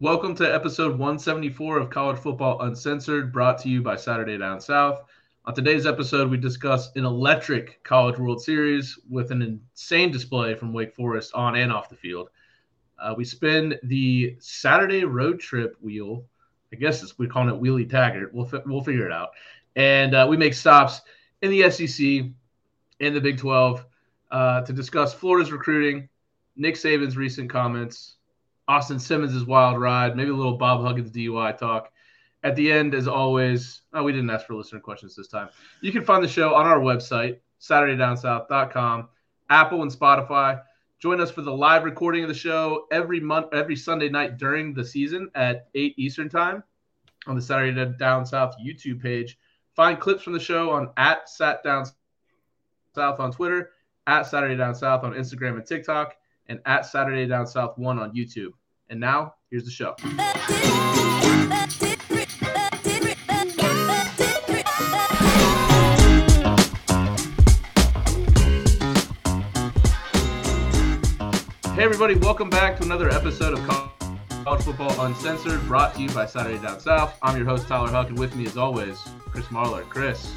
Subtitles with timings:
[0.00, 5.04] Welcome to episode 174 of College Football Uncensored, brought to you by Saturday Down South.
[5.44, 10.72] On today's episode, we discuss an electric College World Series with an insane display from
[10.72, 12.30] Wake Forest on and off the field.
[12.98, 16.24] Uh, we spin the Saturday road trip wheel.
[16.72, 18.34] I guess we're calling it Wheelie Taggart.
[18.34, 19.30] We'll, we'll figure it out.
[19.76, 21.02] And uh, we make stops
[21.40, 22.32] in the SEC
[22.98, 23.86] and the Big 12
[24.32, 26.08] uh, to discuss Florida's recruiting,
[26.56, 28.16] Nick Saban's recent comments,
[28.68, 31.90] Austin Simmons' wild ride, maybe a little Bob Huggins DUI talk.
[32.42, 35.48] At the end, as always, oh, we didn't ask for listener questions this time.
[35.80, 39.08] You can find the show on our website, SaturdayDownSouth.com,
[39.50, 40.60] Apple and Spotify.
[40.98, 44.74] Join us for the live recording of the show every month, every Sunday night during
[44.74, 46.62] the season at 8 Eastern Time
[47.26, 49.38] on the Saturday Down South YouTube page.
[49.74, 51.84] Find clips from the show on at Sat Down
[52.94, 53.72] South on Twitter,
[54.06, 56.14] at Saturday Down South on Instagram and TikTok
[56.46, 58.52] and at Saturday Down South 1 on YouTube.
[58.90, 59.94] And now, here's the show.
[71.74, 73.66] Hey, everybody, welcome back to another episode of
[74.44, 77.18] College Football Uncensored, brought to you by Saturday Down South.
[77.22, 78.98] I'm your host, Tyler Huck, and with me, as always,
[79.30, 79.82] Chris Marler.
[79.88, 80.32] Chris,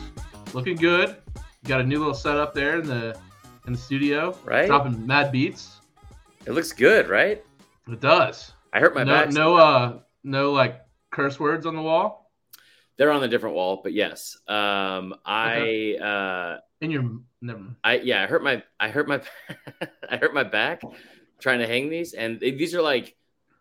[0.54, 1.18] looking good.
[1.36, 3.20] You got a new little setup there in the
[3.68, 4.68] in the studio, right?
[4.68, 5.77] Dropping mad beats.
[6.48, 7.44] It looks good, right?
[7.90, 8.54] It does.
[8.72, 9.32] I hurt my no, back.
[9.34, 10.80] No, uh, no, like
[11.12, 12.32] curse words on the wall.
[12.96, 14.38] They're on a different wall, but yes.
[14.48, 17.76] Um, I uh, in your never.
[17.84, 19.22] I yeah, I hurt my I hurt my
[20.10, 20.84] I hurt my back
[21.38, 23.18] trying to hang these, and these are like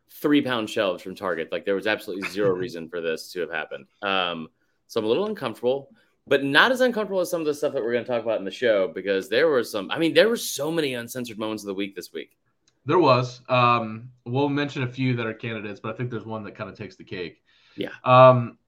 [0.08, 1.50] three pound shelves from Target.
[1.50, 3.86] Like there was absolutely zero reason for this to have happened.
[4.00, 4.48] Um,
[4.86, 5.90] so I'm a little uncomfortable,
[6.28, 8.38] but not as uncomfortable as some of the stuff that we're going to talk about
[8.38, 9.90] in the show because there were some.
[9.90, 12.36] I mean, there were so many uncensored moments of the week this week.
[12.86, 13.42] There was.
[13.48, 16.70] Um, we'll mention a few that are candidates, but I think there's one that kind
[16.70, 17.42] of takes the cake.
[17.76, 17.90] Yeah.
[18.04, 18.58] Um,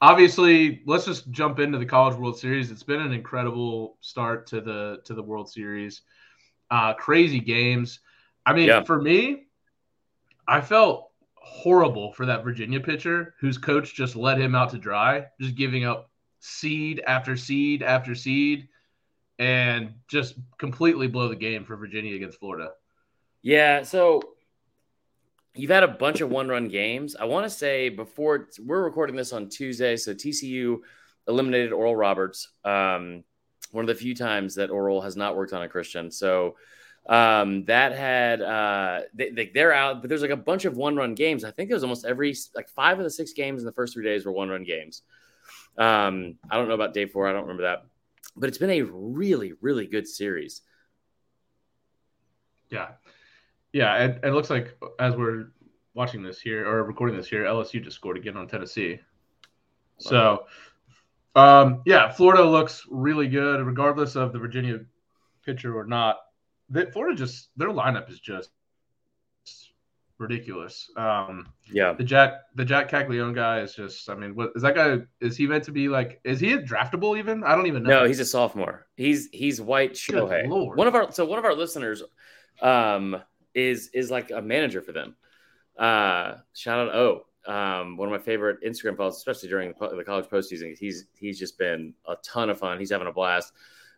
[0.00, 2.70] obviously, let's just jump into the College World Series.
[2.70, 6.02] It's been an incredible start to the to the World Series.
[6.70, 8.00] Uh, crazy games.
[8.44, 8.82] I mean, yeah.
[8.82, 9.44] for me,
[10.48, 15.26] I felt horrible for that Virginia pitcher whose coach just let him out to dry,
[15.40, 16.10] just giving up
[16.40, 18.68] seed after seed after seed,
[19.38, 22.70] and just completely blow the game for Virginia against Florida.
[23.46, 24.22] Yeah, so
[25.54, 27.14] you've had a bunch of one-run games.
[27.14, 30.78] I want to say before we're recording this on Tuesday, so TCU
[31.28, 32.48] eliminated Oral Roberts.
[32.64, 33.22] Um,
[33.70, 36.10] one of the few times that Oral has not worked on a Christian.
[36.10, 36.56] So
[37.08, 41.44] um, that had uh, they, they're out, but there's like a bunch of one-run games.
[41.44, 44.02] I think there's almost every like five of the six games in the first three
[44.02, 45.02] days were one-run games.
[45.78, 47.28] Um, I don't know about day four.
[47.28, 47.84] I don't remember that,
[48.34, 50.62] but it's been a really, really good series.
[52.70, 52.88] Yeah,
[53.76, 55.48] yeah, it, it looks like as we're
[55.92, 58.98] watching this here or recording this here, LSU just scored again on Tennessee.
[59.98, 60.46] So,
[61.34, 64.78] um, yeah, Florida looks really good, regardless of the Virginia
[65.44, 66.16] pitcher or not.
[66.70, 68.48] That Florida just their lineup is just
[70.16, 70.90] ridiculous.
[70.96, 74.08] Um, yeah, the Jack the Jack Caglianone guy is just.
[74.08, 75.00] I mean, what is that guy?
[75.20, 76.18] Is he meant to be like?
[76.24, 77.44] Is he draftable even?
[77.44, 78.00] I don't even know.
[78.00, 78.86] No, he's a sophomore.
[78.96, 80.48] He's he's White Shohei.
[80.48, 82.02] One of our so one of our listeners,
[82.62, 83.22] um,
[83.56, 85.16] is is like a manager for them.
[85.76, 90.26] Uh, shout out O, um, one of my favorite Instagram follows, especially during the, college
[90.26, 90.76] postseason.
[90.78, 92.78] He's he's just been a ton of fun.
[92.78, 93.52] He's having a blast.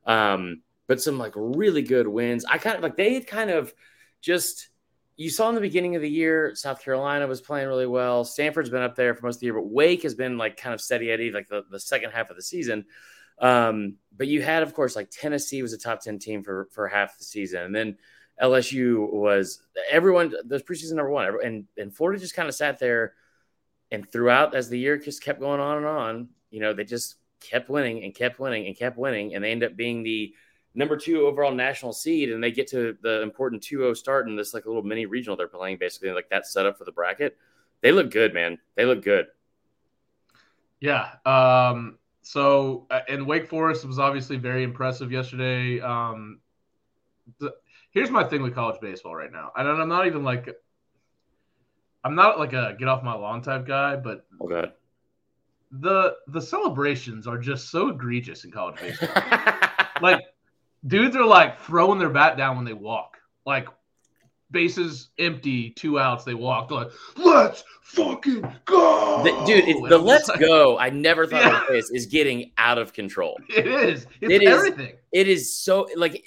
[0.06, 2.44] Um, but some like really good wins.
[2.44, 3.74] I kind of like they kind of
[4.22, 4.68] just
[5.16, 8.24] you saw in the beginning of the year, South Carolina was playing really well.
[8.24, 10.72] Stanford's been up there for most of the year, but Wake has been like kind
[10.72, 12.84] of steady Eddie, like the, the second half of the season.
[13.40, 16.86] Um, but you had, of course, like Tennessee was a top 10 team for, for
[16.86, 17.62] half the season.
[17.62, 17.96] And then
[18.42, 19.60] LSU was
[19.90, 23.14] everyone those preseason number one, and and Florida just kind of sat there,
[23.90, 27.16] and throughout as the year just kept going on and on, you know, they just
[27.40, 30.34] kept winning and kept winning and kept winning, and they end up being the
[30.74, 34.54] number two overall national seed, and they get to the important 2-0 start in this
[34.54, 37.36] like a little mini regional they're playing, basically like that setup for the bracket.
[37.80, 38.58] They look good, man.
[38.76, 39.26] They look good.
[40.80, 41.10] Yeah.
[41.24, 45.80] Um, so, uh, and Wake Forest was obviously very impressive yesterday.
[45.80, 46.40] Um,
[47.98, 49.50] here's my thing with college baseball right now.
[49.56, 50.48] And I'm not even like
[52.04, 54.70] I'm not like a get off my lawn type guy, but okay.
[55.72, 59.10] the the celebrations are just so egregious in college baseball.
[60.00, 60.20] like
[60.86, 63.18] dudes are like throwing their bat down when they walk.
[63.44, 63.66] Like
[64.50, 66.68] bases empty, two outs, they walk.
[66.68, 69.22] They're like, let's fucking go.
[69.24, 71.62] The, dude, it, the let's like, go, I never thought yeah.
[71.62, 73.38] of this, is getting out of control.
[73.48, 74.06] It is.
[74.20, 74.90] It's it everything.
[74.90, 76.24] Is, it is so like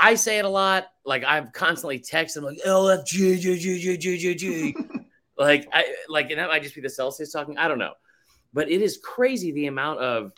[0.00, 0.86] I say it a lot.
[1.04, 4.76] Like I'm constantly texting like LFG, G, G, G, G, G.
[5.38, 7.56] Like, I like, and that might just be the Celsius talking.
[7.56, 7.94] I don't know,
[8.52, 10.32] but it is crazy the amount of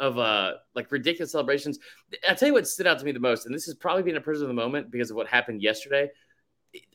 [0.00, 1.78] of uh like ridiculous celebrations.
[2.28, 4.16] I tell you what stood out to me the most, and this is probably being
[4.16, 6.10] a prisoner of the moment because of what happened yesterday.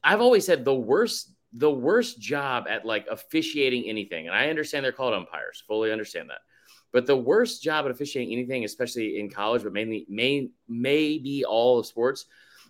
[0.03, 4.85] I've always said the worst the worst job at like officiating anything, and I understand
[4.85, 6.41] they're called umpires, fully understand that.
[6.91, 11.79] But the worst job at officiating anything, especially in college, but mainly may maybe all
[11.79, 12.25] of sports,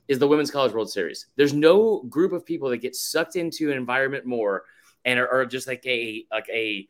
[0.07, 1.27] is the Women's College World Series.
[1.35, 4.63] There's no group of people that get sucked into an environment more
[5.05, 6.87] and are, are just like a like a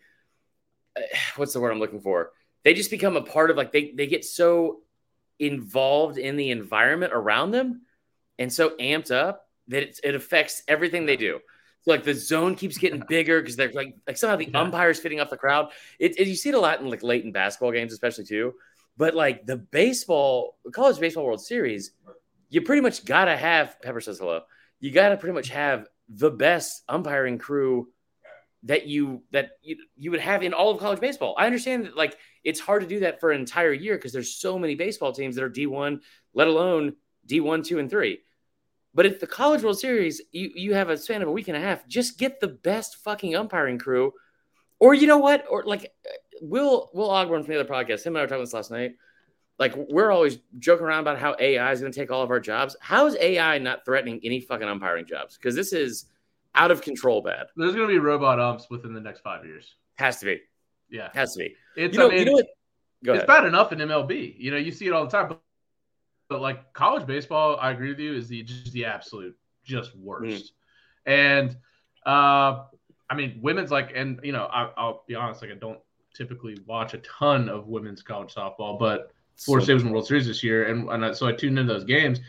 [1.35, 2.31] what's the word I'm looking for?
[2.63, 4.81] They just become a part of like they they get so
[5.37, 7.81] involved in the environment around them
[8.37, 11.39] and so amped up that it, it affects everything they do.
[11.81, 14.59] So like the zone keeps getting bigger because they're like like somehow the yeah.
[14.59, 15.71] umpires fitting off the crowd.
[15.99, 18.53] It, it, you see it a lot in like late in basketball games, especially too.
[18.97, 21.91] But like the baseball, college baseball World Series,
[22.49, 24.41] you pretty much gotta have Pepper says hello.
[24.79, 27.89] You gotta pretty much have the best umpiring crew
[28.63, 31.35] that you that you, you would have in all of college baseball.
[31.37, 34.35] I understand that like it's hard to do that for an entire year because there's
[34.35, 36.01] so many baseball teams that are D1,
[36.33, 36.95] let alone
[37.27, 38.19] D1, 2 and 3.
[38.94, 41.56] But if the College World Series, you, you have a span of a week and
[41.56, 44.13] a half, just get the best fucking umpiring crew.
[44.80, 45.45] Or you know what?
[45.50, 45.94] Or like
[46.41, 48.95] Will Will Ogburn from the other podcast, him and I were talking this last night.
[49.59, 52.39] Like we're always joking around about how AI is going to take all of our
[52.39, 52.75] jobs.
[52.80, 55.38] How is AI not threatening any fucking umpiring jobs?
[55.38, 56.06] Because this is
[56.56, 57.47] out of control bad.
[57.57, 59.75] There's going to be robot umps within the next five years.
[59.95, 60.42] Has to be.
[60.89, 61.56] Yeah, has to be.
[61.75, 62.45] It's you know, I mean, you know what?
[63.03, 63.27] Go it's ahead.
[63.27, 64.35] bad enough in MLB.
[64.38, 65.27] You know, you see it all the time.
[65.27, 65.42] But
[66.29, 70.53] but like college baseball, I agree with you, is the just the absolute just worst.
[71.07, 71.11] Mm.
[71.11, 71.57] And
[72.05, 72.65] uh,
[73.09, 75.79] I mean, women's like, and you know, I, will be honest, like I don't
[76.15, 80.07] typically watch a ton of women's college softball, but Florida so, State was in World
[80.07, 82.19] Series this year, and, and I, so I tuned into those games,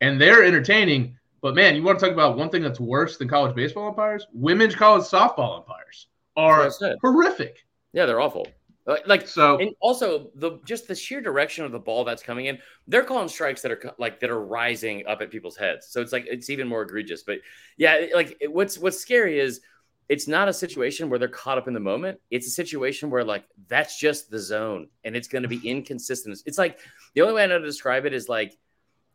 [0.00, 1.16] and they're entertaining.
[1.40, 4.26] But man, you want to talk about one thing that's worse than college baseball umpires?
[4.32, 6.70] Women's college softball umpires are
[7.00, 7.64] horrific.
[7.92, 8.46] Yeah, they're awful.
[8.86, 12.46] Uh, like so, and also the just the sheer direction of the ball that's coming
[12.46, 12.58] in.
[12.86, 15.88] They're calling strikes that are like that are rising up at people's heads.
[15.88, 17.24] So it's like it's even more egregious.
[17.24, 17.38] But
[17.76, 19.60] yeah, like what's what's scary is
[20.08, 22.20] it's not a situation where they're caught up in the moment.
[22.30, 26.38] It's a situation where like that's just the zone, and it's going to be inconsistent.
[26.46, 26.78] It's like
[27.14, 28.56] the only way I know to describe it is like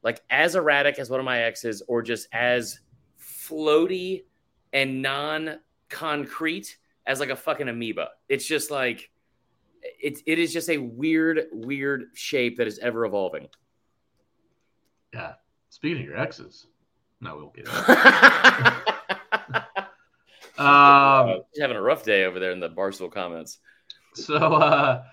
[0.03, 2.79] like as erratic as one of my exes, or just as
[3.17, 4.23] floaty
[4.73, 8.09] and non concrete as like a fucking amoeba.
[8.27, 9.10] It's just like
[9.81, 13.47] it, it is just a weird, weird shape that is ever evolving.
[15.13, 15.33] Yeah.
[15.69, 16.67] Speaking of your exes,
[17.21, 17.67] no, we'll get
[20.59, 23.59] um, having a rough day over there in the Barstool comments.
[24.13, 25.03] So, uh,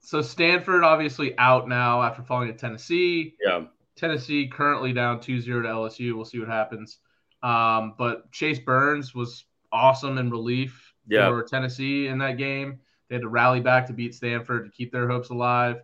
[0.00, 3.34] so Stanford obviously out now after falling to Tennessee.
[3.44, 3.64] Yeah.
[3.96, 6.14] Tennessee currently down 2 0 to LSU.
[6.14, 6.98] We'll see what happens.
[7.42, 11.28] Um, but Chase Burns was awesome in relief yeah.
[11.28, 12.80] for Tennessee in that game.
[13.08, 15.76] They had to rally back to beat Stanford to keep their hopes alive.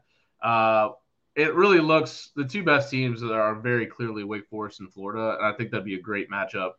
[0.42, 0.90] Uh,
[1.34, 5.46] it really looks the two best teams are very clearly Wake Forest and Florida, and
[5.46, 6.72] I think that'd be a great matchup.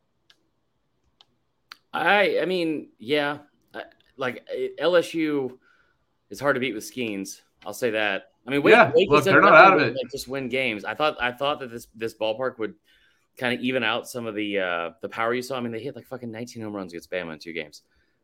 [1.91, 3.39] I I mean, yeah,
[4.17, 4.47] like
[4.79, 5.57] LSU
[6.29, 7.41] is hard to beat with Skenes.
[7.65, 8.31] I'll say that.
[8.45, 9.95] I mean, Wake, yeah, Wake look, they're not out of it.
[9.95, 10.85] Like, just win games.
[10.85, 12.75] I thought I thought that this this ballpark would
[13.37, 15.57] kind of even out some of the uh, the power you saw.
[15.57, 17.81] I mean, they hit like fucking 19 home runs against Bama in two games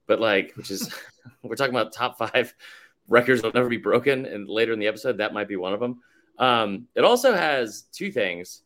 [0.10, 0.94] but like, which is
[1.44, 2.54] we're talking about top five
[3.08, 4.26] records that'll never be broken.
[4.26, 6.02] And later in the episode, that might be one of them.
[6.38, 8.64] Um, it also has two things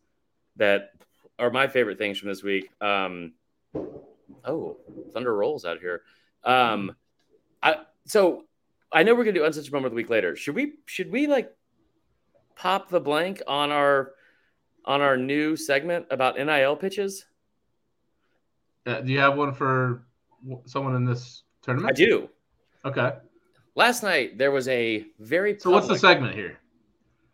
[0.55, 0.91] that
[1.38, 2.69] are my favorite things from this week.
[2.81, 3.33] Um,
[4.45, 4.77] oh,
[5.13, 6.01] thunder rolls out here.
[6.43, 6.95] Um,
[7.62, 8.45] I so
[8.91, 10.35] I know we're gonna do uncensored moment of the week later.
[10.35, 10.73] Should we?
[10.85, 11.51] Should we like
[12.55, 14.12] pop the blank on our
[14.85, 17.25] on our new segment about NIL pitches?
[18.85, 20.05] Uh, do you have one for
[20.65, 21.91] someone in this tournament?
[21.91, 22.29] I do.
[22.85, 23.13] Okay.
[23.75, 25.57] Last night there was a very.
[25.59, 26.59] So what's the segment here?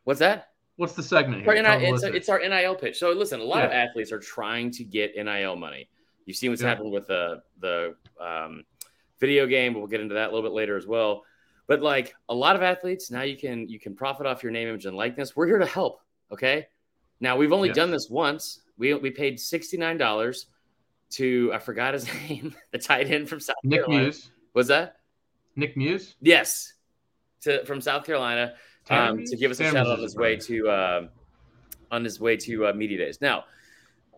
[0.04, 0.50] What's that?
[0.78, 1.54] What's the segment here?
[1.56, 2.98] it's, a, it's, our NIL pitch.
[2.98, 3.66] So listen, a lot yeah.
[3.66, 5.90] of athletes are trying to get NIL money.
[6.26, 6.70] You've seen what's yeah.
[6.70, 8.64] happened with the the um,
[9.20, 9.74] video game.
[9.74, 11.24] We'll get into that a little bit later as well.
[11.68, 14.70] But like a lot of athletes, now you can you can profit off your name,
[14.70, 15.36] image, and likeness.
[15.36, 16.02] We're here to help.
[16.32, 16.68] Okay.
[17.20, 17.76] Now we've only yes.
[17.76, 18.62] done this once.
[18.78, 20.46] We we paid sixty nine dollars
[21.12, 24.04] to I forgot his name, the tight end from South Nick Carolina.
[24.04, 24.32] Muse.
[24.54, 24.98] Was that
[25.56, 26.16] Nick Muse?
[26.22, 26.74] Yes,
[27.42, 28.54] to from South Carolina
[28.90, 31.08] um, to give us a shout out on his way to uh,
[31.92, 33.22] on his way to uh, media days.
[33.22, 33.46] Now,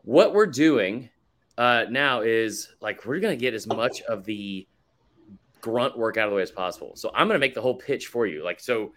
[0.04, 1.10] what we're doing
[1.58, 4.68] uh, now is like we're gonna get as much of the
[5.60, 6.94] grunt work out of the way as possible.
[6.96, 8.44] So I'm gonna make the whole pitch for you.
[8.44, 8.94] Like so,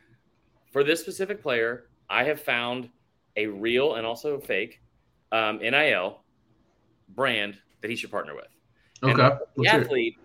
[0.72, 2.88] for this specific player, I have found
[3.36, 4.80] a real and also fake
[5.32, 6.20] um, NIL
[7.08, 8.48] brand that he should partner with.
[9.02, 9.36] Okay.
[9.56, 10.16] the athlete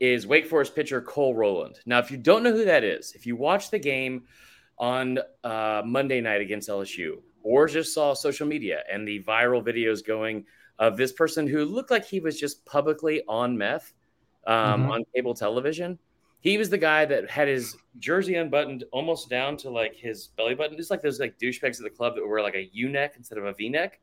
[0.00, 1.80] is Wake Forest pitcher Cole Roland.
[1.86, 4.24] Now, if you don't know who that is, if you watch the game
[4.78, 10.06] on uh, Monday night against LSU, or just saw social media and the viral videos
[10.06, 10.44] going
[10.78, 13.94] of this person who looked like he was just publicly on meth
[14.46, 14.90] um, mm-hmm.
[14.90, 15.98] on cable television.
[16.40, 20.54] He was the guy that had his jersey unbuttoned almost down to like his belly
[20.54, 23.14] button, just like those like douchebags at the club that wear like a U neck
[23.16, 24.00] instead of a V neck.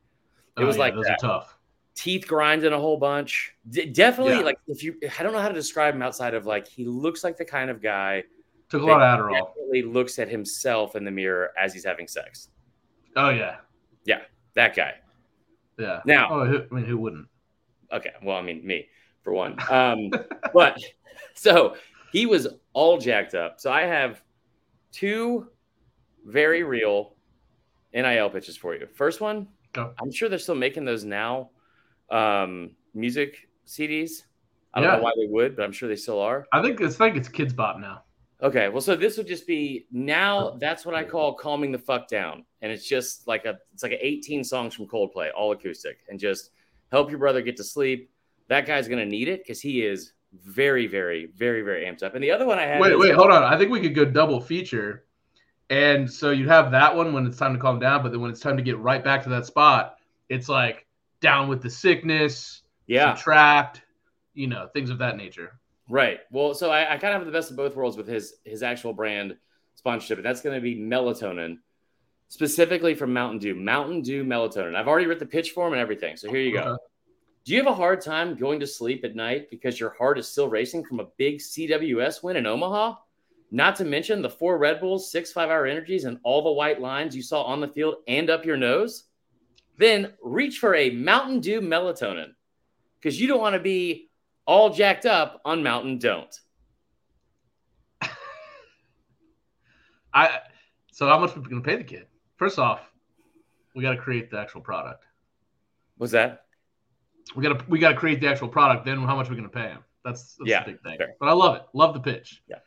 [0.58, 1.24] It oh, was yeah, like those that.
[1.24, 1.57] are tough.
[1.98, 3.56] Teeth grinding a whole bunch.
[3.72, 4.42] D- definitely, yeah.
[4.42, 7.24] like if you, I don't know how to describe him outside of like he looks
[7.24, 8.24] like the kind of guy.
[8.70, 9.48] Took a lot of Adderall.
[9.48, 12.50] Definitely looks at himself in the mirror as he's having sex.
[13.16, 13.58] Oh yeah,
[14.06, 14.22] yeah,
[14.54, 14.94] that guy.
[15.80, 16.02] Yeah.
[16.06, 17.28] Now, oh, who, I mean, who wouldn't?
[17.92, 18.88] Okay, well, I mean, me
[19.24, 19.58] for one.
[19.70, 20.12] Um,
[20.54, 20.78] but
[21.34, 21.78] so
[22.12, 23.60] he was all jacked up.
[23.60, 24.22] So I have
[24.92, 25.48] two
[26.26, 27.16] very real
[27.94, 28.88] NIL pitches for you.
[28.94, 29.94] First one, Go.
[30.00, 31.50] I'm sure they're still making those now.
[32.10, 34.24] Um, music CDs.
[34.74, 34.98] I don't yeah.
[34.98, 36.48] know why they would, but I'm sure they still are.
[36.54, 38.04] I think it's like it's Kidz Bop now.
[38.42, 40.58] Okay, well, so this would just be now.
[40.60, 43.94] That's what I call calming the fuck down, and it's just like a it's like
[43.94, 46.52] a 18 songs from Coldplay, all acoustic, and just
[46.92, 48.12] help your brother get to sleep.
[48.48, 52.14] That guy's gonna need it because he is very, very, very, very amped up.
[52.14, 52.80] And the other one I have.
[52.80, 53.44] Wait, wait, hold on.
[53.44, 55.06] I think we could go double feature,
[55.72, 58.30] and so you'd have that one when it's time to calm down, but then when
[58.30, 59.98] it's time to get right back to that spot,
[60.30, 60.87] it's like
[61.22, 63.82] down with the sickness, yeah, trapped,
[64.34, 65.60] you know, things of that nature.
[65.90, 66.20] Right.
[66.32, 68.64] Well, so I, I kind of have the best of both worlds with his his
[68.64, 69.38] actual brand
[69.76, 71.58] sponsorship, and that's going to be melatonin,
[72.28, 73.56] specifically from Mountain Dew.
[73.56, 74.76] Mountain Dew melatonin.
[74.76, 76.18] I've already written the pitch form and everything.
[76.18, 76.60] So here you go.
[76.60, 76.84] Okay.
[77.46, 80.28] Do you have a hard time going to sleep at night because your heart is
[80.28, 82.96] still racing from a big CWS win in Omaha?
[83.52, 86.82] Not to mention the four Red Bulls, six five hour energies, and all the white
[86.82, 89.06] lines you saw on the field and up your nose?
[89.78, 92.34] Then reach for a Mountain Dew melatonin
[93.00, 94.10] because you don't want to be
[94.46, 96.36] all jacked up on Mountain Don't.
[100.14, 100.40] I
[100.92, 102.08] so how much are we gonna pay the kid?
[102.38, 102.82] First off,
[103.76, 105.06] we got to create the actual product.
[105.98, 106.46] What's that?
[107.36, 108.86] We got to we got to create the actual product.
[108.86, 109.84] Then how much are we gonna pay him?
[110.04, 110.98] That's, that's yeah, the big thing.
[110.98, 111.16] Fair.
[111.20, 111.64] But I love it.
[111.74, 112.42] Love the pitch.
[112.50, 112.58] Yeah,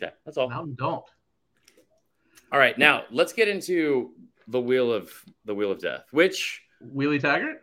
[0.00, 0.48] yeah, that's all.
[0.48, 1.04] Mountain Don't.
[2.52, 4.12] All right, now let's get into
[4.48, 5.12] the wheel of
[5.44, 7.62] the wheel of death, which Wheelie Taggart.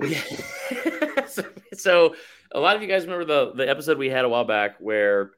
[1.28, 2.14] so, so
[2.52, 5.32] a lot of you guys remember the the episode we had a while back where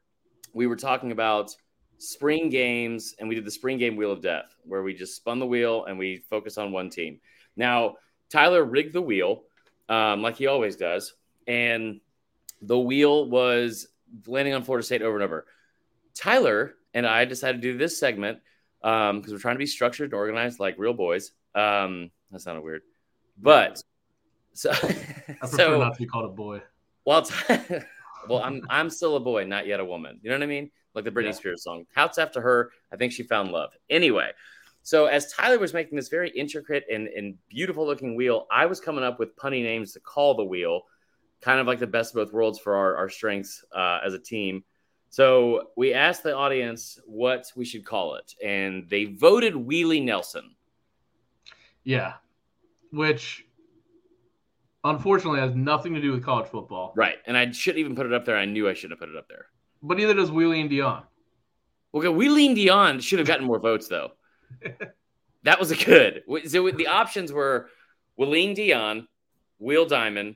[0.53, 1.55] we were talking about
[1.99, 5.39] spring games and we did the spring game wheel of death where we just spun
[5.39, 7.19] the wheel and we focus on one team.
[7.55, 7.95] Now
[8.29, 9.43] Tyler rigged the wheel
[9.89, 11.13] um, like he always does,
[11.47, 12.01] and
[12.61, 13.87] the wheel was
[14.25, 15.45] landing on Florida State over and over.
[16.13, 18.39] Tyler and I decided to do this segment
[18.81, 21.31] because um, we're trying to be structured and organized like real boys.
[21.55, 22.81] Um, that sounded weird,
[23.37, 23.81] but
[24.53, 24.75] so I
[25.39, 26.61] prefer so, not to be called a boy.
[27.05, 27.29] Well,
[28.29, 30.19] well, I'm I'm still a boy, not yet a woman.
[30.21, 30.71] You know what I mean?
[30.93, 31.31] Like the Britney yeah.
[31.31, 31.85] Spears song.
[31.93, 32.71] Houts after her.
[32.91, 33.71] I think she found love.
[33.89, 34.31] Anyway,
[34.81, 38.79] so as Tyler was making this very intricate and, and beautiful looking wheel, I was
[38.79, 40.83] coming up with punny names to call the wheel,
[41.41, 44.19] kind of like the best of both worlds for our, our strengths uh, as a
[44.19, 44.63] team.
[45.09, 50.55] So we asked the audience what we should call it, and they voted Wheelie Nelson.
[51.83, 52.13] Yeah,
[52.91, 53.47] which
[54.83, 56.93] unfortunately has nothing to do with college football.
[56.95, 57.17] Right.
[57.25, 58.37] And I shouldn't even put it up there.
[58.37, 59.47] I knew I shouldn't have put it up there.
[59.81, 61.03] But neither does Wheelie and Dion.
[61.93, 64.11] Okay, Wheelie and Dion should have gotten more votes though.
[65.43, 66.23] that was a good.
[66.47, 67.69] So the options were
[68.19, 69.07] Wheelie Dion,
[69.59, 70.35] Wheel Diamond,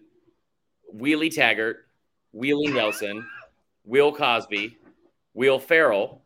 [0.94, 1.88] Wheelie Taggart,
[2.36, 3.26] Wheelie Nelson,
[3.84, 4.78] Will Cosby,
[5.34, 6.24] Will Ferrell.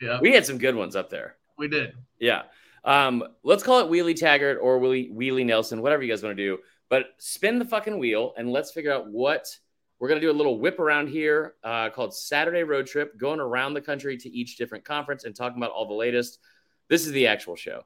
[0.00, 0.20] Yeah.
[0.20, 1.36] We had some good ones up there.
[1.58, 1.92] We did.
[2.18, 2.42] Yeah.
[2.84, 6.42] Um, let's call it Wheelie Taggart or Wheelie, Wheelie Nelson, whatever you guys want to
[6.42, 6.58] do.
[6.88, 9.46] But spin the fucking wheel and let's figure out what
[9.98, 10.30] we're going to do.
[10.30, 14.28] A little whip around here uh, called Saturday Road Trip, going around the country to
[14.28, 16.38] each different conference and talking about all the latest.
[16.88, 17.84] This is the actual show.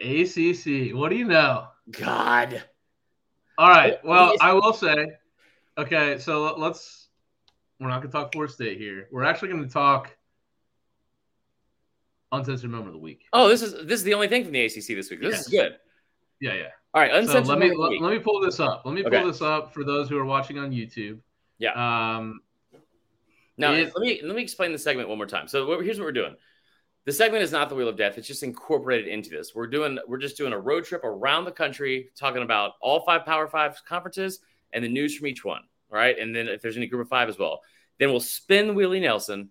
[0.00, 0.94] ACC.
[0.94, 1.68] What do you know?
[1.90, 2.64] God.
[3.58, 4.04] All right.
[4.04, 5.12] Well, I will say,
[5.78, 7.08] okay, so let's.
[7.80, 9.08] We're not going to talk Florida State here.
[9.10, 10.16] We're actually going to talk
[12.32, 13.24] uncensored moment of the week.
[13.32, 15.20] Oh, this is this is the only thing from the ACC this week.
[15.20, 15.40] This yes.
[15.40, 15.76] is good.
[16.40, 16.68] Yeah, yeah.
[16.92, 17.46] All right, uncensored.
[17.46, 18.82] So let me let, let, me pull this up.
[18.84, 19.24] Let me pull okay.
[19.24, 21.18] this up for those who are watching on YouTube.
[21.58, 21.72] Yeah.
[21.72, 22.40] Um.
[23.56, 25.48] Now it, let me let me explain the segment one more time.
[25.48, 26.36] So here's what we're doing.
[27.04, 28.16] The segment is not the wheel of death.
[28.16, 29.54] It's just incorporated into this.
[29.54, 33.26] We're doing we're just doing a road trip around the country, talking about all five
[33.26, 34.40] Power Five conferences
[34.72, 35.60] and the news from each one.
[35.92, 37.60] All right, and then if there's any group of five as well,
[37.98, 39.50] then we'll spin Wheelie Nelson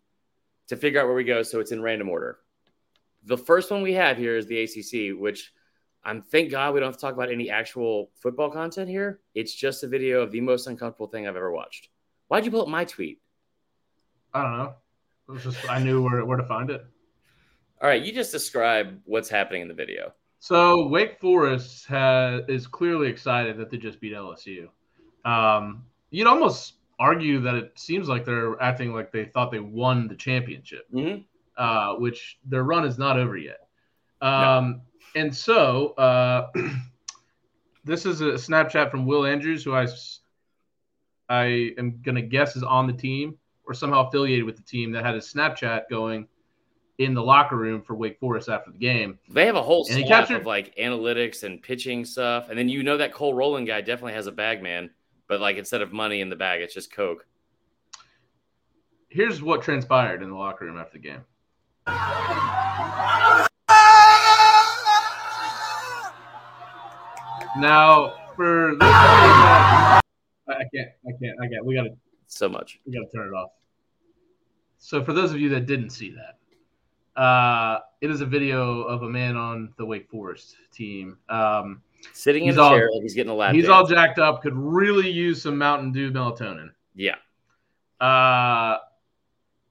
[0.68, 1.44] to figure out where we go.
[1.44, 2.40] So it's in random order.
[3.26, 5.54] The first one we have here is the ACC, which
[6.04, 9.20] I'm thank God we don't have to talk about any actual football content here.
[9.36, 11.90] It's just a video of the most uncomfortable thing I've ever watched.
[12.28, 13.22] Why'd you pull up my tweet?
[14.34, 14.74] I don't know.
[15.30, 16.84] It was just I knew where where to find it.
[17.84, 20.14] All right, you just describe what's happening in the video.
[20.40, 24.70] So Wake Forest has is clearly excited that they just beat LSU.
[25.26, 30.08] Um, you'd almost argue that it seems like they're acting like they thought they won
[30.08, 31.24] the championship, mm-hmm.
[31.58, 33.68] uh, which their run is not over yet.
[34.22, 34.82] Um,
[35.14, 35.22] no.
[35.22, 36.52] And so uh,
[37.84, 39.88] this is a Snapchat from Will Andrews, who I
[41.28, 45.04] I am gonna guess is on the team or somehow affiliated with the team that
[45.06, 46.30] had a Snapchat going
[47.00, 49.18] in the locker room for Wake Forest after the game.
[49.30, 50.42] They have a whole staff captured...
[50.42, 54.14] of like analytics and pitching stuff, and then you know that Cole Rowland guy definitely
[54.14, 54.90] has a bag man,
[55.28, 57.26] but like instead of money in the bag, it's just Coke.
[59.10, 61.22] Here's what transpired in the locker room after the game.
[67.56, 70.02] Now, for this, I
[70.74, 71.64] can't, I can't, I can't.
[71.64, 71.92] We got to
[72.26, 72.80] so much.
[72.86, 73.52] We got to turn it off.
[74.80, 76.40] So, for those of you that didn't see that,
[77.16, 81.18] uh, it is a video of a man on the Wake Forest team.
[81.30, 81.82] Um,
[82.14, 83.54] Sitting in a chair like he's getting a lap.
[83.54, 83.72] He's dance.
[83.72, 84.42] all jacked up.
[84.42, 86.70] Could really use some Mountain Dew melatonin.
[86.96, 87.16] Yeah.
[88.02, 88.80] Uh,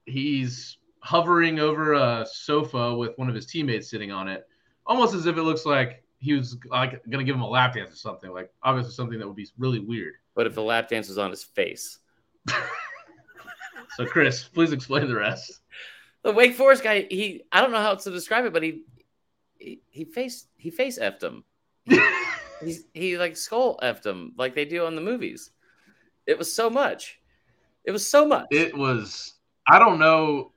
[0.05, 4.47] he's hovering over a sofa with one of his teammates sitting on it,
[4.87, 7.91] almost as if it looks like he was like gonna give him a lap dance
[7.91, 8.31] or something.
[8.31, 10.13] Like obviously something that would be really weird.
[10.33, 11.99] But if the lap dance was on his face.
[13.97, 15.59] so Chris, please explain the rest.
[16.23, 18.83] The Wake Forest guy, he I don't know how to describe it, but he
[19.57, 21.43] he, he face he face effed him.
[22.63, 25.51] He's he like skull effed him like they do on the movies.
[26.25, 27.19] It was so much.
[27.85, 28.47] It was so much.
[28.51, 29.33] It was.
[29.67, 30.51] I don't know.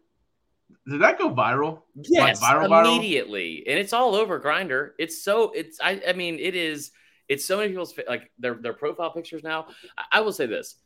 [0.88, 1.82] Did that go viral?
[1.96, 3.70] Yes, like viral, immediately, viral?
[3.72, 4.90] and it's all over Grindr.
[4.98, 5.50] It's so.
[5.50, 5.80] It's.
[5.80, 6.00] I.
[6.06, 6.92] I mean, it is.
[7.28, 9.66] It's so many people's like their their profile pictures now.
[9.98, 10.76] I, I will say this: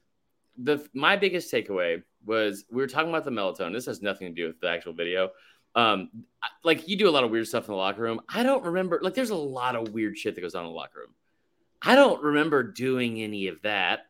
[0.57, 3.73] the my biggest takeaway was we were talking about the melatonin.
[3.73, 5.31] This has nothing to do with the actual video.
[5.75, 6.11] Um,
[6.65, 8.21] like you do a lot of weird stuff in the locker room.
[8.29, 8.99] I don't remember.
[9.03, 11.15] Like, there's a lot of weird shit that goes on in the locker room.
[11.83, 14.07] I don't remember doing any of that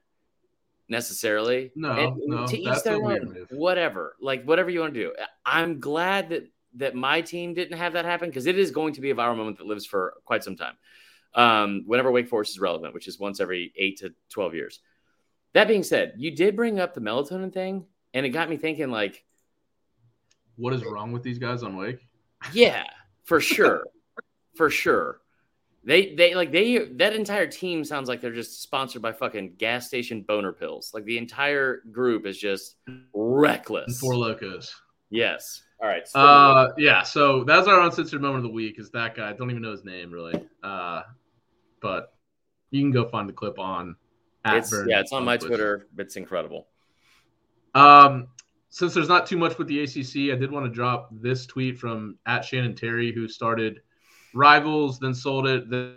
[0.88, 1.70] necessarily.
[1.76, 3.46] No, and no, to each their own.
[3.50, 5.12] Whatever, like whatever you want to do.
[5.44, 9.00] I'm glad that that my team didn't have that happen because it is going to
[9.00, 10.74] be a viral moment that lives for quite some time.
[11.34, 14.80] Um, whenever Wake Forest is relevant, which is once every eight to twelve years.
[15.52, 18.90] That being said, you did bring up the melatonin thing, and it got me thinking
[18.90, 19.24] like
[20.56, 22.06] what is wrong with these guys on Wake?
[22.52, 22.84] Yeah,
[23.24, 23.86] for sure.
[24.54, 25.20] for sure.
[25.82, 29.86] They they like they that entire team sounds like they're just sponsored by fucking gas
[29.86, 30.90] station boner pills.
[30.92, 32.76] Like the entire group is just
[33.14, 33.98] reckless.
[33.98, 34.74] Four locos.
[35.08, 35.62] Yes.
[35.80, 36.06] All right.
[36.14, 39.30] Uh yeah, so that's our uncensored moment of the week is that guy.
[39.30, 40.46] I don't even know his name really.
[40.62, 41.00] Uh
[41.80, 42.12] but
[42.70, 43.96] you can go find the clip on
[44.44, 45.86] it's, yeah, it's on my Twitter.
[45.98, 46.66] It's incredible.
[47.74, 48.28] Um,
[48.70, 51.78] since there's not too much with the ACC, I did want to drop this tweet
[51.78, 53.80] from at Shannon Terry, who started
[54.32, 55.96] Rivals, then sold it, then,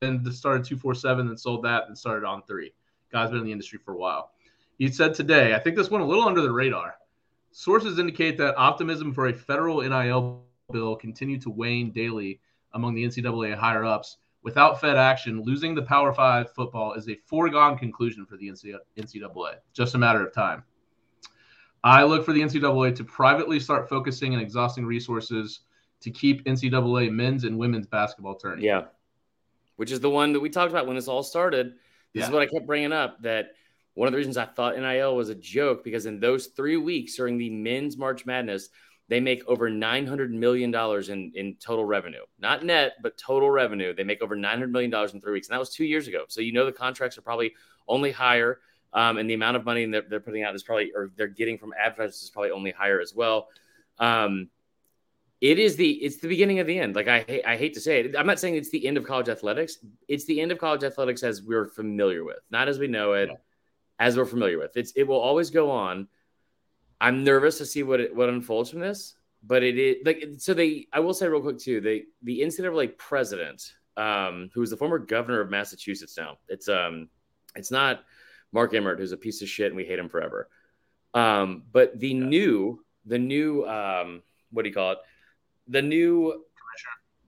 [0.00, 2.72] then started 247, then sold that, then started on three.
[3.12, 4.32] Guy's been in the industry for a while.
[4.78, 6.94] He said today, I think this went a little under the radar.
[7.52, 12.40] Sources indicate that optimism for a federal NIL bill continued to wane daily
[12.74, 14.18] among the NCAA higher ups.
[14.42, 19.54] Without Fed action, losing the Power Five football is a foregone conclusion for the NCAA.
[19.74, 20.64] Just a matter of time.
[21.84, 25.60] I look for the NCAA to privately start focusing and exhausting resources
[26.00, 28.64] to keep NCAA men's and women's basketball turning.
[28.64, 28.84] Yeah.
[29.76, 31.74] Which is the one that we talked about when this all started.
[32.14, 32.26] This yeah.
[32.26, 33.52] is what I kept bringing up that
[33.94, 37.16] one of the reasons I thought NIL was a joke because in those three weeks
[37.16, 38.70] during the men's March Madness,
[39.10, 40.72] they make over $900 million
[41.10, 42.22] in, in total revenue.
[42.38, 43.92] Not net, but total revenue.
[43.92, 45.48] They make over $900 million in three weeks.
[45.48, 46.24] And that was two years ago.
[46.28, 47.52] So you know the contracts are probably
[47.88, 48.60] only higher
[48.92, 51.58] um, and the amount of money that they're putting out is probably, or they're getting
[51.58, 53.48] from advertisers is probably only higher as well.
[53.98, 54.48] Um,
[55.40, 56.94] it is the it's the beginning of the end.
[56.94, 58.14] Like I hate I hate to say it.
[58.14, 59.78] I'm not saying it's the end of college athletics.
[60.06, 63.30] It's the end of college athletics as we're familiar with, not as we know it,
[63.30, 63.36] yeah.
[63.98, 64.76] as we're familiar with.
[64.76, 66.08] It's it will always go on.
[67.00, 70.54] I'm nervous to see what it, what unfolds from this, but it is like so.
[70.54, 71.80] They I will say real quick too.
[71.80, 76.38] They the incident of like president, um, who is the former governor of Massachusetts now.
[76.48, 77.08] It's um,
[77.56, 78.04] it's not
[78.52, 80.48] Mark Emmert, who's a piece of shit and we hate him forever.
[81.14, 82.24] Um, but the yeah.
[82.24, 84.98] new, the new, um, what do you call it?
[85.68, 86.44] The new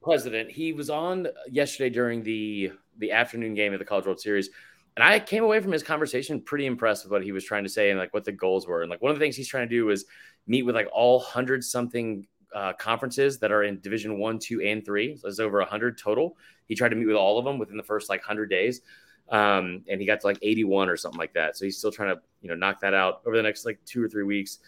[0.02, 0.50] president.
[0.50, 4.50] He was on yesterday during the the afternoon game of the College World Series,
[4.96, 7.70] and I came away from his conversation pretty impressed with what he was trying to
[7.70, 8.82] say and like what the goals were.
[8.82, 10.04] And like one of the things he's trying to do is
[10.46, 14.84] meet with like all hundred something uh, conferences that are in Division One, Two, and
[14.84, 15.16] Three.
[15.16, 16.36] So there's over hundred total.
[16.66, 18.82] He tried to meet with all of them within the first like hundred days,
[19.30, 21.56] um, and he got to like 81 or something like that.
[21.56, 24.04] So he's still trying to you know knock that out over the next like two
[24.04, 24.58] or three weeks.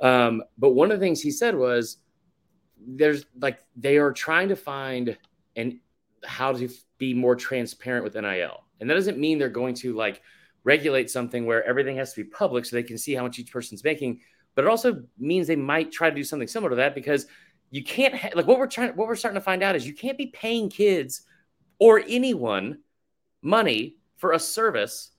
[0.00, 1.98] Um, but one of the things he said was
[2.86, 5.18] there's like they are trying to find
[5.56, 5.78] and
[6.24, 10.22] how to be more transparent with NIL, and that doesn't mean they're going to like
[10.64, 13.52] regulate something where everything has to be public so they can see how much each
[13.52, 14.20] person's making.
[14.54, 17.26] But it also means they might try to do something similar to that because
[17.70, 19.94] you can't ha- like what we're trying what we're starting to find out is you
[19.94, 21.22] can't be paying kids
[21.78, 22.78] or anyone
[23.42, 25.10] money for a service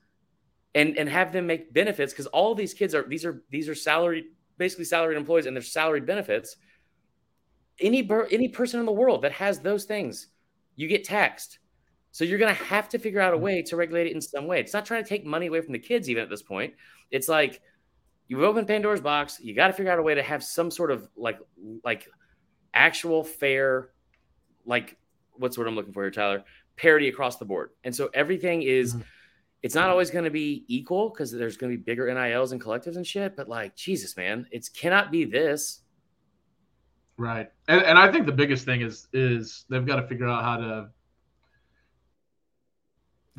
[0.76, 3.76] and and have them make benefits because all these kids are these are these are
[3.76, 4.26] salaried
[4.58, 6.58] basically salaried employees and their salaried benefits
[7.80, 10.28] any any person in the world that has those things
[10.76, 11.60] you get taxed
[12.12, 14.48] so you're going to have to figure out a way to regulate it in some
[14.48, 14.60] way.
[14.60, 16.74] It's not trying to take money away from the kids even at this point.
[17.12, 17.62] It's like
[18.28, 19.40] you've opened pandora's box.
[19.42, 21.40] You got to figure out a way to have some sort of like
[21.84, 22.08] like
[22.74, 23.90] actual fair
[24.66, 24.96] like
[25.38, 26.44] what's what i'm looking for here tyler?
[26.76, 27.72] Parity across the board.
[27.84, 29.02] And so everything is mm-hmm.
[29.64, 32.62] it's not always going to be equal because there's going to be bigger nils and
[32.62, 35.82] collectives and shit but like jesus man it cannot be this.
[37.18, 37.52] Right.
[37.68, 40.58] And, and i think the biggest thing is is they've got to figure out how
[40.58, 40.90] to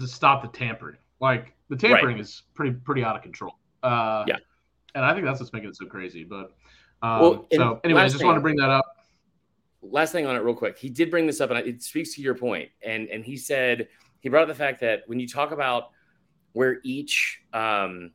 [0.01, 0.97] to stop the tampering.
[1.21, 2.21] Like the tampering right.
[2.21, 3.55] is pretty pretty out of control.
[3.83, 4.37] Uh yeah.
[4.95, 6.53] and i think that's what's making it so crazy but
[7.03, 8.85] um, well, so anyway i just want to bring that up.
[9.83, 10.77] Last thing on it real quick.
[10.77, 12.69] He did bring this up and it speaks to your point.
[12.69, 13.89] point and and he said
[14.21, 15.91] he brought up the fact that when you talk about
[16.53, 18.11] where each um,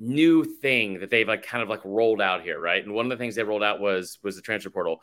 [0.00, 2.82] new thing that they've like kind of like rolled out here right?
[2.82, 5.02] And one of the things they rolled out was was the transfer portal.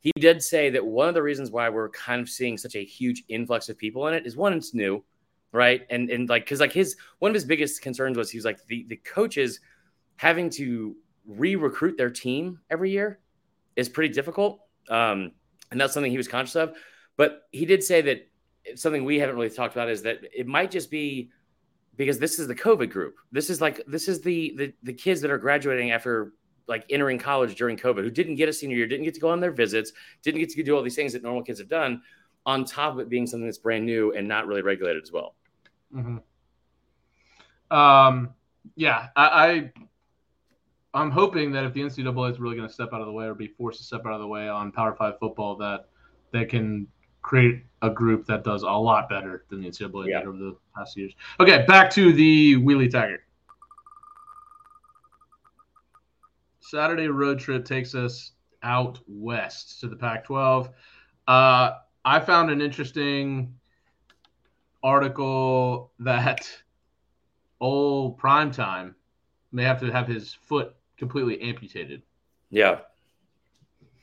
[0.00, 2.82] He did say that one of the reasons why we're kind of seeing such a
[2.82, 5.04] huge influx of people in it is one it's new
[5.52, 8.44] right and and like because like his one of his biggest concerns was he was
[8.44, 9.60] like the the coaches
[10.16, 13.20] having to re-recruit their team every year
[13.76, 15.32] is pretty difficult um
[15.72, 16.76] and that's something he was conscious of.
[17.16, 18.28] But he did say that
[18.76, 21.30] something we haven't really talked about is that it might just be
[21.96, 23.16] because this is the COVID group.
[23.32, 26.32] This is like this is the the, the kids that are graduating after
[26.68, 29.30] like entering college during COVID who didn't get a senior year, didn't get to go
[29.30, 32.00] on their visits, didn't get to do all these things that normal kids have done.
[32.44, 35.36] On top of it being something that's brand new and not really regulated as well.
[35.94, 37.76] Mm-hmm.
[37.76, 38.34] Um,
[38.76, 39.72] yeah, I, I
[40.94, 43.24] I'm hoping that if the NCAA is really going to step out of the way
[43.24, 45.88] or be forced to step out of the way on Power Five football, that
[46.32, 46.86] they can
[47.22, 50.18] create a group that does a lot better than the NCAA yeah.
[50.18, 51.12] did over the past years.
[51.40, 53.24] Okay, back to the Wheelie Taggart.
[56.60, 60.70] Saturday road trip takes us out west to the Pac-12.
[61.28, 61.72] Uh,
[62.04, 63.54] I found an interesting
[64.82, 66.48] article that
[67.60, 68.94] old primetime
[69.52, 72.02] may have to have his foot completely amputated.
[72.50, 72.80] Yeah.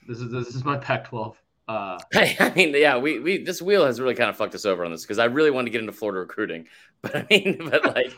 [0.08, 1.36] This is this is my Pac-12.
[1.68, 4.84] Uh, I mean, yeah, we we this wheel has really kind of fucked us over
[4.84, 6.68] on this because I really wanted to get into Florida recruiting,
[7.02, 8.18] but I mean, but like,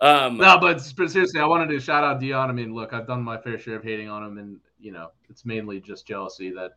[0.00, 2.48] um, no, but, but seriously, I wanted to shout out Deion.
[2.48, 5.10] I mean, look, I've done my fair share of hating on him, and you know,
[5.28, 6.76] it's mainly just jealousy that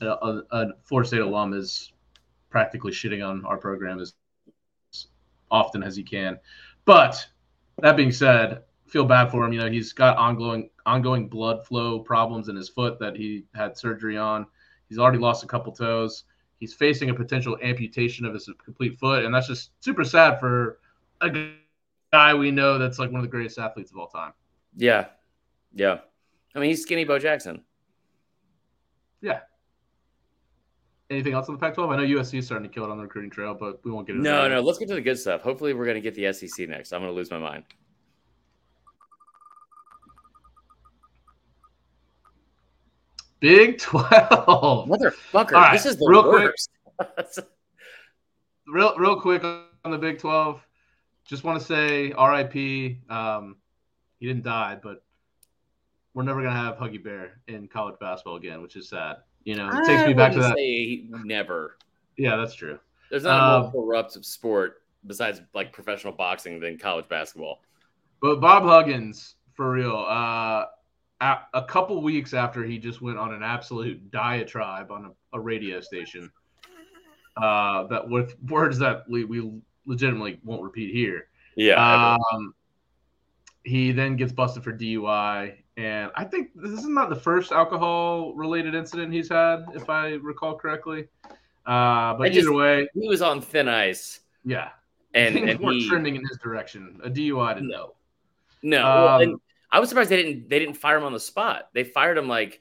[0.00, 1.92] a, a Florida State alum is
[2.54, 4.14] practically shitting on our program as
[5.50, 6.38] often as he can.
[6.84, 7.26] But
[7.82, 9.52] that being said, feel bad for him.
[9.52, 13.76] You know, he's got ongoing ongoing blood flow problems in his foot that he had
[13.76, 14.46] surgery on.
[14.88, 16.26] He's already lost a couple toes.
[16.60, 20.78] He's facing a potential amputation of his complete foot, and that's just super sad for
[21.22, 21.30] a
[22.12, 24.32] guy we know that's like one of the greatest athletes of all time.
[24.76, 25.06] Yeah,
[25.74, 25.98] yeah.
[26.54, 27.64] I mean, he's skinny Bo Jackson.
[29.20, 29.40] Yeah.
[31.14, 31.90] Anything else on the Pac-12?
[31.90, 34.04] I know USC is starting to kill it on the recruiting trail, but we won't
[34.04, 34.48] get into no, that.
[34.48, 34.60] No, no.
[34.62, 35.42] Let's get to the good stuff.
[35.42, 36.92] Hopefully, we're going to get the SEC next.
[36.92, 37.62] I'm going to lose my mind.
[43.38, 44.88] Big 12.
[44.88, 45.52] Motherfucker.
[45.52, 46.70] Right, this is the real worst.
[46.96, 47.46] Quick,
[48.66, 50.60] real, real quick on the Big 12.
[51.26, 53.08] Just want to say RIP.
[53.08, 53.56] Um,
[54.18, 55.04] he didn't die, but
[56.12, 59.18] we're never going to have Huggy Bear in college basketball again, which is sad.
[59.44, 60.56] You know, it I takes me back to that.
[61.24, 61.76] never.
[62.16, 62.78] Yeah, that's true.
[63.10, 67.60] There's not a more um, corrupt sport besides like professional boxing than college basketball.
[68.20, 70.64] But Bob Huggins, for real, uh,
[71.20, 75.40] a, a couple weeks after he just went on an absolute diatribe on a, a
[75.40, 76.30] radio station
[77.36, 79.52] uh, that with words that we, we
[79.86, 81.28] legitimately won't repeat here.
[81.56, 82.16] Yeah.
[82.32, 82.54] Um,
[83.64, 88.74] he then gets busted for DUI, and I think this is not the first alcohol-related
[88.74, 91.08] incident he's had, if I recall correctly.
[91.66, 94.20] Uh, but just, either way, he was on thin ice.
[94.44, 94.68] Yeah,
[95.14, 97.00] and, and weren't he, trending in his direction.
[97.02, 97.94] A DUI to no,
[98.62, 98.86] no.
[98.86, 99.36] Um, well,
[99.70, 101.70] I was surprised they didn't they didn't fire him on the spot.
[101.72, 102.60] They fired him like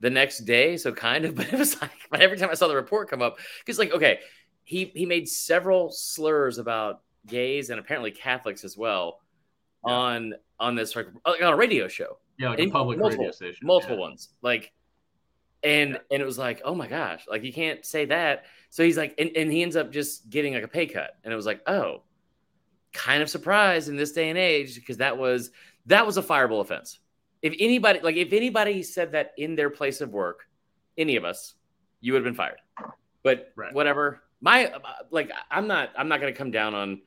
[0.00, 2.68] the next day, so kind of, but it was like, but every time I saw
[2.68, 4.20] the report come up, because like, okay,
[4.64, 9.20] he he made several slurs about gays and apparently Catholics as well
[9.86, 9.92] yeah.
[9.92, 12.18] on on this like on a radio show.
[12.38, 13.66] Yeah, like a public multiple, radio station.
[13.66, 14.02] Multiple yeah.
[14.02, 14.28] ones.
[14.42, 14.72] Like
[15.62, 15.98] and yeah.
[16.10, 18.44] and it was like, oh my gosh, like you can't say that.
[18.70, 21.16] So he's like, and, and he ends up just getting like a pay cut.
[21.24, 22.02] And it was like, oh,
[22.92, 25.50] kind of surprised in this day and age because that was
[25.86, 26.98] that was a fireable offense.
[27.42, 30.48] If anybody like if anybody said that in their place of work,
[30.96, 31.54] any of us,
[32.00, 32.58] you would have been fired.
[33.22, 33.74] But right.
[33.74, 34.22] whatever.
[34.40, 34.72] My
[35.10, 37.02] like I'm not I'm not gonna come down on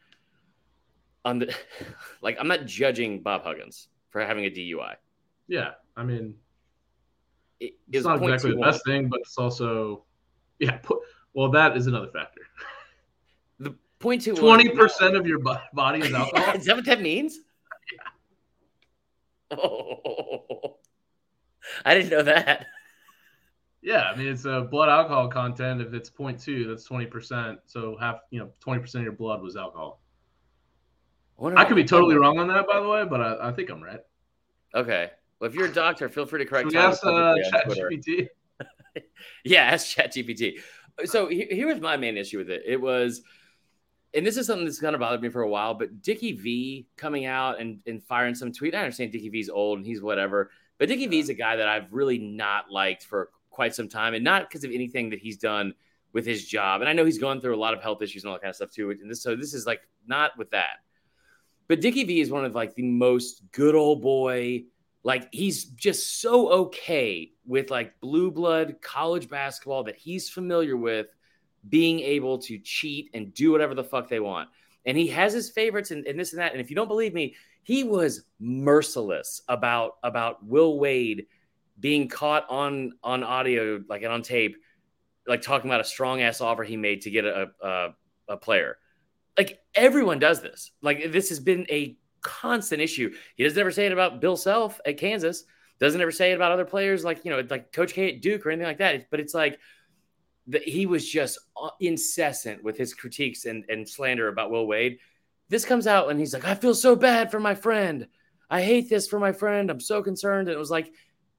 [1.24, 1.56] on the
[2.22, 4.96] like I'm not judging Bob Huggins for having a DUI.
[5.52, 6.36] Yeah, I mean,
[7.60, 10.06] it, it's not exactly the best thing, but it's also
[10.60, 10.78] yeah.
[10.78, 11.00] Put,
[11.34, 12.40] well, that is another factor.
[13.60, 15.40] The point two twenty percent of your
[15.74, 16.56] body is alcohol.
[16.56, 17.38] is that what that means?
[19.52, 19.58] Yeah.
[19.58, 20.78] Oh,
[21.86, 22.68] I didn't know that.
[23.82, 25.82] Yeah, I mean it's a blood alcohol content.
[25.82, 27.60] If it's 0.2, that's twenty percent.
[27.66, 30.02] So half, you know, twenty percent of your blood was alcohol.
[31.58, 33.84] I could be totally wrong on that, by the way, but I, I think I'm
[33.84, 34.00] right.
[34.74, 35.12] Okay.
[35.42, 36.78] Well, if you're a doctor, feel free to correct me.
[36.78, 38.28] Ask uh, ChatGPT.
[39.44, 40.60] yeah, ask ChatGPT.
[41.06, 42.62] So here was my main issue with it.
[42.64, 43.24] It was,
[44.14, 46.88] and this is something that's kind of bothered me for a while, but Dickie V
[46.96, 48.76] coming out and, and firing some tweet.
[48.76, 51.68] I understand Dickie V's old and he's whatever, but Dickie V is a guy that
[51.68, 55.38] I've really not liked for quite some time, and not because of anything that he's
[55.38, 55.74] done
[56.14, 56.82] with his job.
[56.82, 58.52] And I know he's gone through a lot of health issues and all that kind
[58.52, 58.92] of stuff too.
[58.92, 60.82] And this, so this is like not with that.
[61.68, 64.66] But Dickie V is one of like the most good old boy.
[65.04, 71.08] Like he's just so okay with like blue blood college basketball that he's familiar with
[71.68, 74.50] being able to cheat and do whatever the fuck they want.
[74.86, 76.52] And he has his favorites and, and this and that.
[76.52, 81.28] And if you don't believe me, he was merciless about about Will Wade
[81.80, 84.58] being caught on on audio, like and on tape,
[85.28, 87.96] like talking about a strong ass offer he made to get a, a,
[88.28, 88.78] a player
[89.38, 90.72] like everyone does this.
[90.82, 93.14] Like this has been a constant issue.
[93.36, 95.44] He doesn't ever say it about Bill Self at Kansas.
[95.80, 98.46] Doesn't ever say it about other players like you know like Coach K at Duke
[98.46, 99.10] or anything like that.
[99.10, 99.60] But it's like
[100.48, 105.00] that he was just uh, incessant with his critiques and, and slander about Will Wade.
[105.50, 108.08] This comes out and he's like, I feel so bad for my friend.
[108.50, 109.70] I hate this for my friend.
[109.70, 110.48] I'm so concerned.
[110.48, 110.92] And it was like,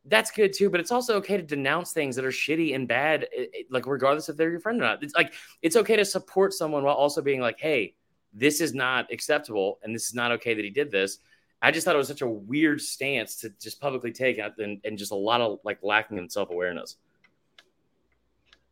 [0.05, 3.27] that's good too, but it's also okay to denounce things that are shitty and bad,
[3.71, 5.03] like regardless if they're your friend or not.
[5.03, 7.95] It's like it's okay to support someone while also being like, "Hey,
[8.33, 11.19] this is not acceptable, and this is not okay that he did this."
[11.65, 14.99] I just thought it was such a weird stance to just publicly take, and, and
[14.99, 16.97] just a lot of like lacking in self awareness.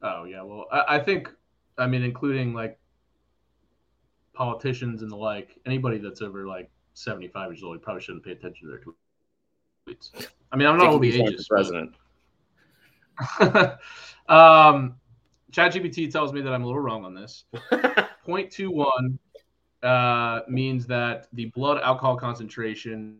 [0.02, 1.28] Oh yeah, well, I, I think,
[1.78, 2.78] I mean, including like
[4.32, 8.24] politicians and the like, anybody that's over like seventy five years old, you probably shouldn't
[8.24, 10.26] pay attention to their tweets.
[10.50, 11.48] I mean, I'm not to be ageist.
[11.48, 11.94] President.
[14.28, 14.96] um,
[15.52, 17.44] ChatGPT tells me that I'm a little wrong on this.
[17.72, 19.18] 0.21
[19.82, 23.18] uh, means that the blood alcohol concentration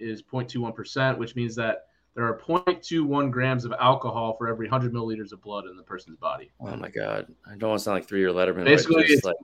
[0.00, 5.32] is 0.21%, which means that there are 0.21 grams of alcohol for every 100 milliliters
[5.32, 6.50] of blood in the person's body.
[6.60, 7.26] Oh my god!
[7.46, 8.64] I don't want to sound like three-year Letterman.
[8.64, 9.36] Basically, it's like...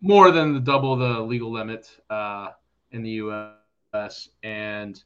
[0.00, 2.48] more than the double the legal limit uh,
[2.90, 4.28] in the U.S.
[4.42, 5.02] and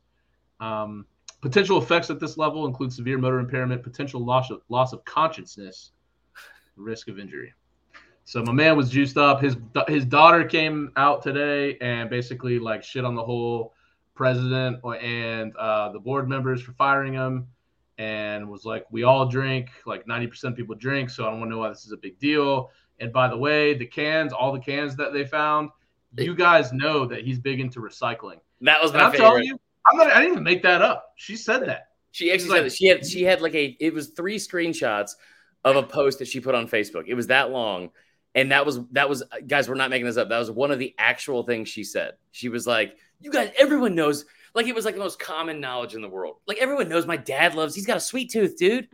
[0.61, 1.07] um,
[1.41, 5.93] potential effects at this level include severe motor impairment, potential loss of, loss of consciousness,
[6.77, 7.53] risk of injury.
[8.29, 9.41] So my man was juiced up.
[9.41, 13.73] His his daughter came out today and basically like shit on the whole
[14.15, 17.47] president and uh, the board members for firing him,
[17.97, 19.71] and was like, "We all drink.
[19.87, 21.93] Like ninety percent of people drink, so I don't want to know why this is
[21.93, 25.71] a big deal." And by the way, the cans, all the cans that they found,
[26.19, 28.41] you guys know that he's big into recycling.
[28.61, 29.47] That was my and I'm favorite.
[29.47, 29.59] You,
[29.91, 30.09] I'm not.
[30.09, 31.15] I didn't even make that up.
[31.17, 31.93] She said that.
[32.11, 32.77] She actually like, said that.
[32.77, 33.75] She had she had like a.
[33.81, 35.13] It was three screenshots
[35.65, 37.05] of a post that she put on Facebook.
[37.07, 37.89] It was that long,
[38.35, 39.69] and that was that was uh, guys.
[39.69, 40.29] We're not making this up.
[40.29, 42.13] That was one of the actual things she said.
[42.31, 45.95] She was like, "You guys, everyone knows." Like it was like the most common knowledge
[45.95, 46.37] in the world.
[46.47, 47.75] Like everyone knows my dad loves.
[47.75, 48.89] He's got a sweet tooth, dude.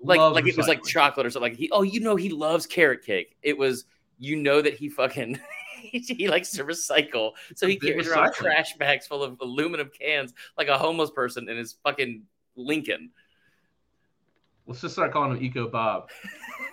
[0.00, 1.52] Like loves like it was like chocolate or something.
[1.52, 3.36] Like he, oh, you know, he loves carrot cake.
[3.42, 3.86] It was,
[4.18, 5.40] you know, that he fucking
[5.80, 10.68] he likes to recycle, so he carries around trash bags full of aluminum cans like
[10.68, 12.22] a homeless person in his fucking
[12.56, 13.10] Lincoln.
[14.66, 16.10] Let's just start calling him Eco Bob.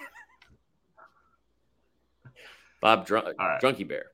[2.84, 3.62] Bob Drunk, right.
[3.62, 4.08] Drunky Bear.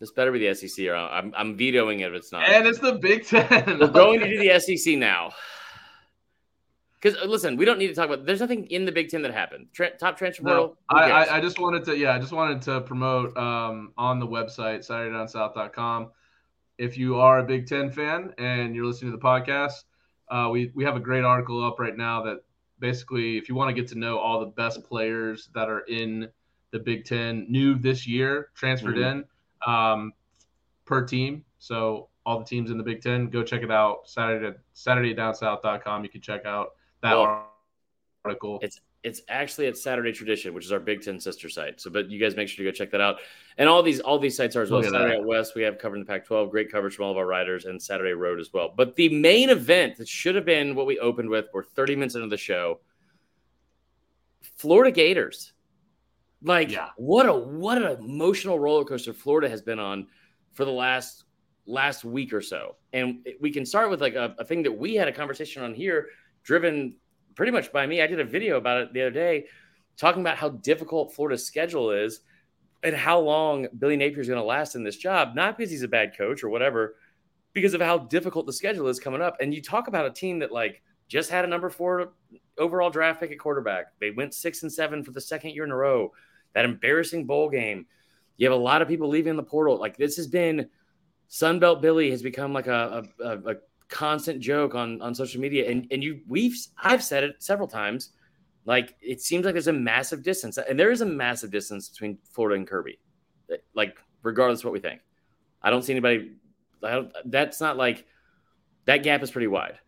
[0.00, 2.48] This better be the SEC, or I'm, I'm vetoing it if it's not.
[2.48, 3.78] And it's the Big Ten.
[3.78, 5.32] We're going to do the SEC now.
[7.00, 8.24] Because listen, we don't need to talk about.
[8.24, 9.66] There's nothing in the Big Ten that happened.
[9.72, 10.78] Tra- top transfer portal.
[10.90, 14.18] No, I, I, I just wanted to yeah, I just wanted to promote um, on
[14.18, 16.10] the website SaturdayDownSouth.com.
[16.78, 19.84] If you are a Big Ten fan and you're listening to the podcast,
[20.30, 22.38] Uh, we we have a great article up right now that
[22.82, 26.28] basically, if you want to get to know all the best players that are in
[26.72, 29.20] the Big Ten, new this year, transferred mm-hmm.
[29.20, 30.12] in um,
[30.84, 31.44] per team.
[31.58, 34.08] So all the teams in the Big Ten, go check it out.
[34.08, 36.02] Saturday at SaturdayDownSouth.com.
[36.02, 37.48] You can check out that well,
[38.24, 38.58] article.
[38.60, 41.80] It's it's actually at Saturday Tradition, which is our Big Ten sister site.
[41.80, 43.18] So, but you guys make sure to go check that out.
[43.58, 44.82] And all these all these sites are as well.
[44.82, 47.64] Saturday Out West, we have covering the Pac-12, great coverage from all of our writers,
[47.64, 48.72] and Saturday Road as well.
[48.76, 52.14] But the main event that should have been what we opened with, we're 30 minutes
[52.14, 52.80] into the show.
[54.56, 55.52] Florida Gators.
[56.44, 56.88] Like, yeah.
[56.96, 60.06] what a what an emotional roller coaster Florida has been on
[60.52, 61.24] for the last
[61.66, 62.76] last week or so.
[62.92, 65.74] And we can start with like a, a thing that we had a conversation on
[65.74, 66.08] here,
[66.42, 66.96] driven
[67.34, 68.02] pretty much by me.
[68.02, 69.46] I did a video about it the other day,
[69.96, 72.20] talking about how difficult Florida's schedule is
[72.82, 75.34] and how long Billy Napier is going to last in this job.
[75.34, 76.96] Not because he's a bad coach or whatever,
[77.52, 79.36] because of how difficult the schedule is coming up.
[79.40, 82.12] And you talk about a team that like just had a number four
[82.58, 83.86] overall draft pick at quarterback.
[84.00, 86.12] They went six and seven for the second year in a row.
[86.54, 87.86] That embarrassing bowl game.
[88.36, 89.78] You have a lot of people leaving the portal.
[89.78, 90.68] Like this has been
[91.30, 93.54] Sunbelt Billy has become like a, a, a
[93.92, 95.70] constant joke on on social media.
[95.70, 98.10] And and you we've I've said it several times
[98.64, 100.58] like it seems like there's a massive distance.
[100.58, 102.98] And there is a massive distance between Florida and Kirby
[103.74, 105.00] like regardless of what we think.
[105.62, 106.32] I don't see anybody
[106.80, 108.06] don't, that's not like
[108.86, 109.78] that gap is pretty wide.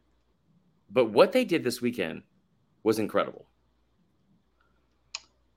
[0.91, 2.23] But what they did this weekend
[2.83, 3.47] was incredible.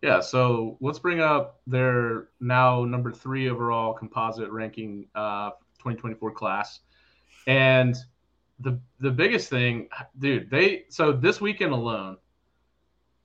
[0.02, 6.80] Yeah so let's bring up their now number three overall composite ranking uh 2024 class.
[7.46, 7.96] And
[8.60, 12.18] the the biggest thing, dude, they so this weekend alone.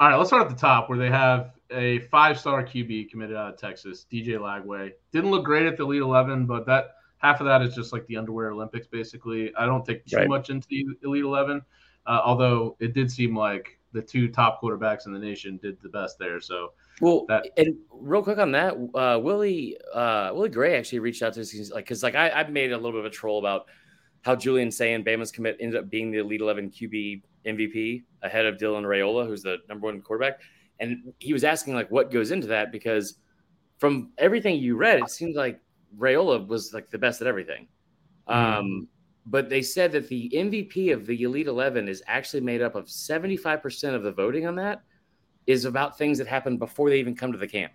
[0.00, 3.36] All right, let's start at the top where they have a five star QB committed
[3.36, 4.92] out of Texas, DJ Lagway.
[5.12, 8.06] Didn't look great at the Elite Eleven, but that half of that is just like
[8.06, 9.54] the underwear Olympics, basically.
[9.56, 10.28] I don't take too right.
[10.28, 11.62] much into the Elite Eleven,
[12.06, 15.88] uh, although it did seem like the two top quarterbacks in the nation did the
[15.88, 16.40] best there.
[16.40, 21.22] So, well, that, and real quick on that, uh, Willie uh, Willie Gray actually reached
[21.22, 23.38] out to us, like, because like I, I made a little bit of a troll
[23.38, 23.66] about
[24.22, 28.56] how Julian Sayin, Bama's commit, ended up being the Elite 11 QB MVP ahead of
[28.56, 30.40] Dylan Raiola, who's the number one quarterback.
[30.80, 32.72] And he was asking, like, what goes into that?
[32.72, 33.16] Because
[33.78, 35.61] from everything you read, it seems like
[35.98, 37.66] Raiola was like the best at everything.
[38.28, 38.58] Mm-hmm.
[38.58, 38.88] Um,
[39.26, 42.87] but they said that the MVP of the Elite 11 is actually made up of
[42.87, 44.82] 75% of the voting on that
[45.46, 47.72] is about things that happened before they even come to the camp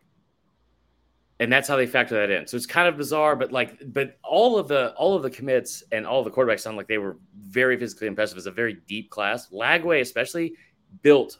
[1.40, 2.48] and that's how they factor that in.
[2.48, 5.84] So it's kind of bizarre, but like, but all of the all of the commits
[5.92, 8.38] and all the quarterbacks sound like they were very physically impressive.
[8.38, 9.50] It's a very deep class.
[9.50, 10.54] Lagway, especially,
[11.02, 11.40] built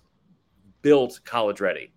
[0.82, 1.92] built college ready.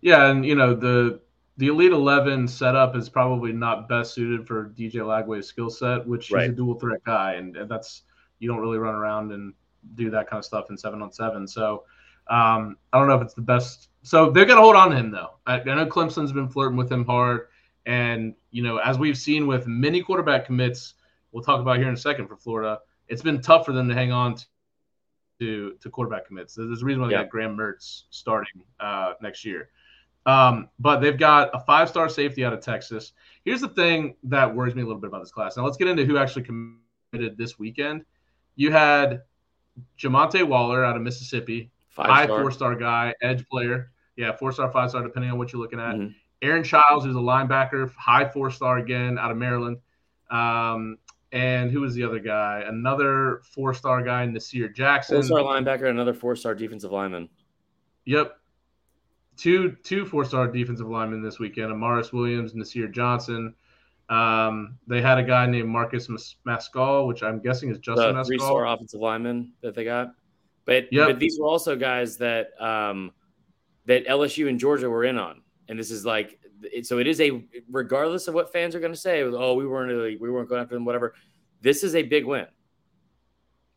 [0.00, 1.20] Yeah, and you know the
[1.58, 6.30] the Elite Eleven setup is probably not best suited for DJ Lagway's skill set, which
[6.30, 6.44] right.
[6.44, 8.02] he's a dual threat guy, and, and that's
[8.38, 9.52] you don't really run around and
[9.94, 11.46] do that kind of stuff in seven on seven.
[11.46, 11.84] So
[12.28, 14.96] um, I don't know if it's the best so they're going to hold on to
[14.96, 15.34] him, though.
[15.46, 17.48] I, I, know Clemson's been flirting with him hard.
[17.86, 20.94] And, you know, as we've seen with many quarterback commits,
[21.30, 23.94] we'll talk about here in a second for Florida, it's been tough for them to
[23.94, 24.36] hang on
[25.40, 26.54] to, to, quarterback commits.
[26.54, 27.22] There's a reason why they yeah.
[27.22, 29.70] got Graham Mertz starting uh, next year.
[30.24, 33.12] Um, but they've got a five star safety out of Texas.
[33.44, 35.56] Here's the thing that worries me a little bit about this class.
[35.56, 38.04] Now, let's get into who actually committed this weekend.
[38.54, 39.22] You had
[39.98, 43.92] Jamonta Waller out of Mississippi, Five high four star guy, edge player.
[44.16, 45.94] Yeah, four star, five star, depending on what you're looking at.
[45.94, 46.12] Mm-hmm.
[46.40, 49.78] Aaron Chiles, who's a linebacker, high four star again out of Maryland.
[50.30, 50.98] Um,
[51.32, 52.64] and who was the other guy?
[52.66, 55.16] Another four star guy, Nasir Jackson.
[55.16, 57.28] Four star linebacker, another four star defensive lineman.
[58.06, 58.36] Yep.
[59.36, 61.72] Two two four star defensive linemen this weekend.
[61.72, 63.54] Amaris Williams, Nasir Johnson.
[64.08, 66.08] Um, they had a guy named Marcus
[66.46, 70.14] Mascal, which I'm guessing is Justin the Three star offensive lineman that they got.
[70.64, 71.08] But yep.
[71.08, 73.12] but these were also guys that um,
[73.86, 76.38] that LSU and Georgia were in on, and this is like
[76.82, 79.22] so it is a regardless of what fans are going to say.
[79.22, 81.14] Oh, we weren't really, we weren't going after them, whatever.
[81.60, 82.46] This is a big win.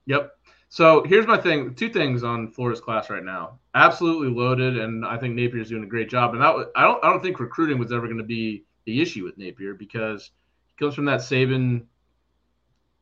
[0.06, 0.32] Yep.
[0.69, 3.60] So here's my thing: two things on Florida's class right now.
[3.73, 6.33] Absolutely loaded, and I think Napier's doing a great job.
[6.33, 9.23] And that I don't I don't think recruiting was ever going to be the issue
[9.23, 10.31] with Napier because
[10.67, 11.86] he comes from that Saban,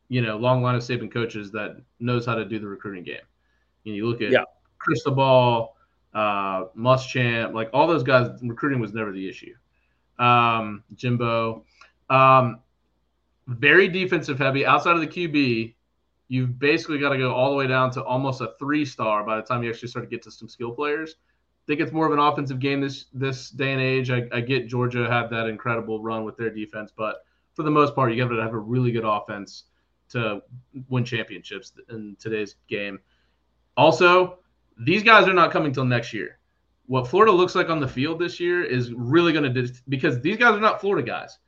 [0.08, 3.18] you know, long line of Saban coaches that knows how to do the recruiting game.
[3.84, 4.44] You, look at yeah.
[4.78, 5.76] Cristobal,
[6.14, 8.30] uh, Muschamp, like all those guys.
[8.42, 9.54] Recruiting was never the issue.
[10.18, 11.64] Um, Jimbo,
[12.08, 12.60] um,
[13.46, 14.64] very defensive heavy.
[14.64, 15.74] Outside of the QB,
[16.28, 19.36] you've basically got to go all the way down to almost a three star by
[19.36, 21.16] the time you actually start to get to some skill players.
[21.18, 24.10] I think it's more of an offensive game this this day and age.
[24.10, 27.24] I, I get Georgia had that incredible run with their defense, but
[27.54, 29.64] for the most part, you got to have a really good offense
[30.10, 30.42] to
[30.88, 32.98] win championships in today's game.
[33.76, 34.38] Also,
[34.78, 36.38] these guys are not coming till next year.
[36.86, 40.20] What Florida looks like on the field this year is really going to dis- because
[40.20, 41.38] these guys are not Florida guys.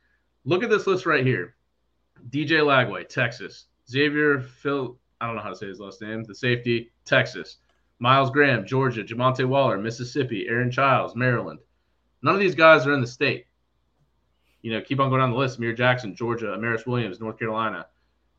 [0.45, 1.55] Look at this list right here:
[2.29, 6.33] DJ Lagway, Texas; Xavier Phil, I don't know how to say his last name, the
[6.33, 7.57] safety, Texas;
[7.99, 11.59] Miles Graham, Georgia; Jamonta Waller, Mississippi; Aaron Chiles, Maryland.
[12.23, 13.45] None of these guys are in the state.
[14.63, 17.85] You know, keep on going down the list: Amir Jackson, Georgia; Amaris Williams, North Carolina.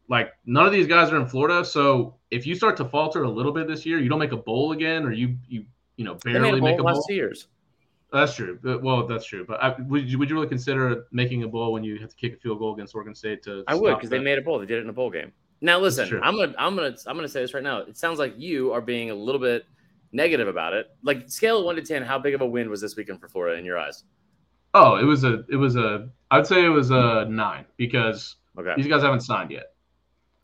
[0.08, 3.30] Like none of these guys are in Florida, so if you start to falter a
[3.30, 5.64] little bit this year, you don't make a bowl again, or you you
[5.96, 6.94] you know barely make a bowl.
[6.94, 7.48] Last years.
[8.12, 8.58] That's true.
[8.66, 9.44] Uh, well, that's true.
[9.46, 12.16] But I, would you would you really consider making a bowl when you have to
[12.16, 13.64] kick a field goal against Oregon State to?
[13.68, 14.58] I would because they made a bowl.
[14.58, 15.32] They did it in a bowl game.
[15.60, 17.80] Now listen, I'm gonna I'm gonna I'm gonna say this right now.
[17.80, 19.66] It sounds like you are being a little bit
[20.12, 20.86] negative about it.
[21.02, 23.28] Like scale of one to ten, how big of a win was this weekend for
[23.28, 24.04] Florida in your eyes?
[24.72, 28.74] Oh, it was a it was a I'd say it was a nine because okay.
[28.76, 29.74] these guys haven't signed yet.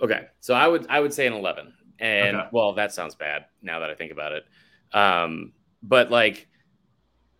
[0.02, 2.48] Okay, so I would I would say an eleven, and okay.
[2.52, 4.44] well, that sounds bad now that I think about it.
[4.92, 6.48] Um, but like,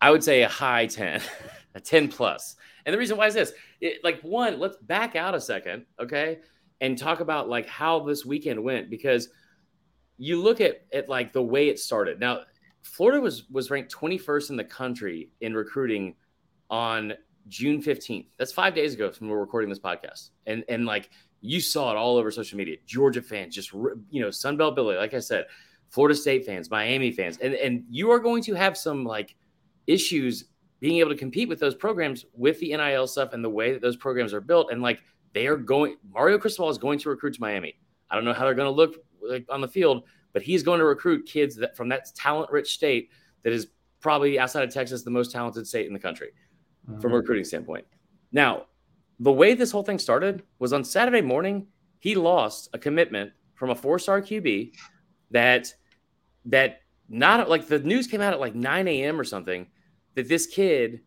[0.01, 1.21] I would say a high ten,
[1.75, 2.55] a ten plus.
[2.85, 6.39] And the reason why is this: it, like one, let's back out a second, okay,
[6.81, 9.29] and talk about like how this weekend went because
[10.17, 12.19] you look at at like the way it started.
[12.19, 12.41] Now,
[12.83, 16.15] Florida was was ranked 21st in the country in recruiting
[16.69, 17.13] on
[17.47, 18.27] June 15th.
[18.37, 21.09] That's five days ago from we're recording this podcast, and and like
[21.45, 22.77] you saw it all over social media.
[22.85, 25.45] Georgia fans, just you know, Sunbelt Billy, like I said,
[25.89, 29.35] Florida State fans, Miami fans, and and you are going to have some like
[29.87, 30.45] issues
[30.79, 33.81] being able to compete with those programs with the NIL stuff and the way that
[33.81, 34.71] those programs are built.
[34.71, 34.99] And like
[35.33, 37.75] they are going, Mario Cristobal is going to recruit to Miami.
[38.09, 40.79] I don't know how they're going to look like on the field, but he's going
[40.79, 43.09] to recruit kids that from that talent rich state
[43.43, 43.67] that is
[43.99, 46.31] probably outside of Texas the most talented state in the country
[46.89, 46.99] mm-hmm.
[46.99, 47.85] from a recruiting standpoint.
[48.31, 48.65] Now,
[49.19, 51.67] the way this whole thing started was on Saturday morning,
[51.99, 54.73] he lost a commitment from a four-star QB
[55.31, 55.73] that
[56.45, 59.19] that not like the news came out at like 9 a.m.
[59.19, 59.67] or something
[60.15, 61.01] that this kid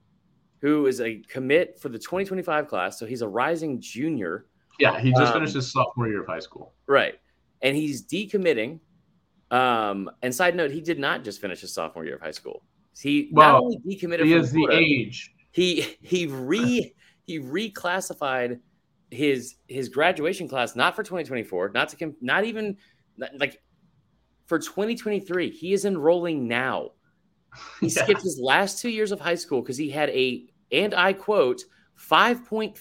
[0.60, 4.46] who is a commit for the 2025 class, so he's a rising junior.
[4.80, 6.74] Yeah, he just um, finished his sophomore year of high school.
[6.86, 7.14] Right.
[7.62, 8.80] And he's decommitting.
[9.50, 12.62] Um, and side note, he did not just finish his sophomore year of high school.
[13.00, 15.32] He well, not only decommitted he has Florida, the age.
[15.52, 16.92] He he re
[17.28, 18.58] he reclassified
[19.10, 22.76] his his graduation class not for 2024, not to not even
[23.36, 23.60] like
[24.46, 25.50] for 2023.
[25.50, 26.90] He is enrolling now.
[27.80, 28.02] He yeah.
[28.02, 31.62] skipped his last two years of high school because he had a and I quote
[31.98, 32.76] 5.34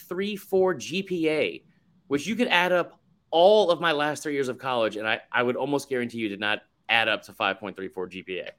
[0.50, 1.64] GPA,
[2.08, 3.00] which you could add up
[3.32, 6.30] all of my last three years of college, and I, I would almost guarantee you
[6.30, 8.50] did not add up to 5.34 GPA.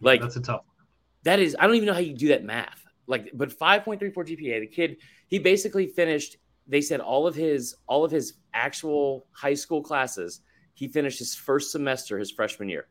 [0.00, 0.62] Like that's a tough.
[0.66, 0.86] One.
[1.24, 2.87] That is, I don't even know how you do that math.
[3.08, 4.60] Like, but 5.34 GPA.
[4.60, 6.36] The kid he basically finished
[6.66, 10.42] they said all of his all of his actual high school classes
[10.74, 12.86] he finished his first semester his freshman year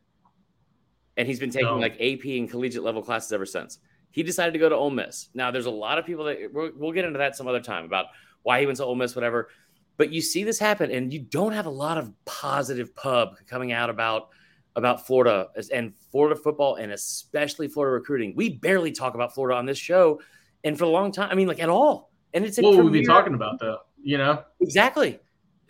[1.16, 3.78] and he's been taking like ap and collegiate level classes ever since
[4.10, 5.28] he decided to go to Ole Miss.
[5.34, 8.06] Now, there's a lot of people that we'll get into that some other time about
[8.42, 9.48] why he went to Ole Miss, whatever.
[9.96, 13.72] But you see this happen, and you don't have a lot of positive pub coming
[13.72, 14.30] out about
[14.78, 18.32] about Florida and Florida football, and especially Florida recruiting.
[18.36, 20.20] We barely talk about Florida on this show,
[20.64, 22.10] and for a long time, I mean, like at all.
[22.32, 23.78] And it's what would we be talking about though?
[24.00, 25.18] You know exactly.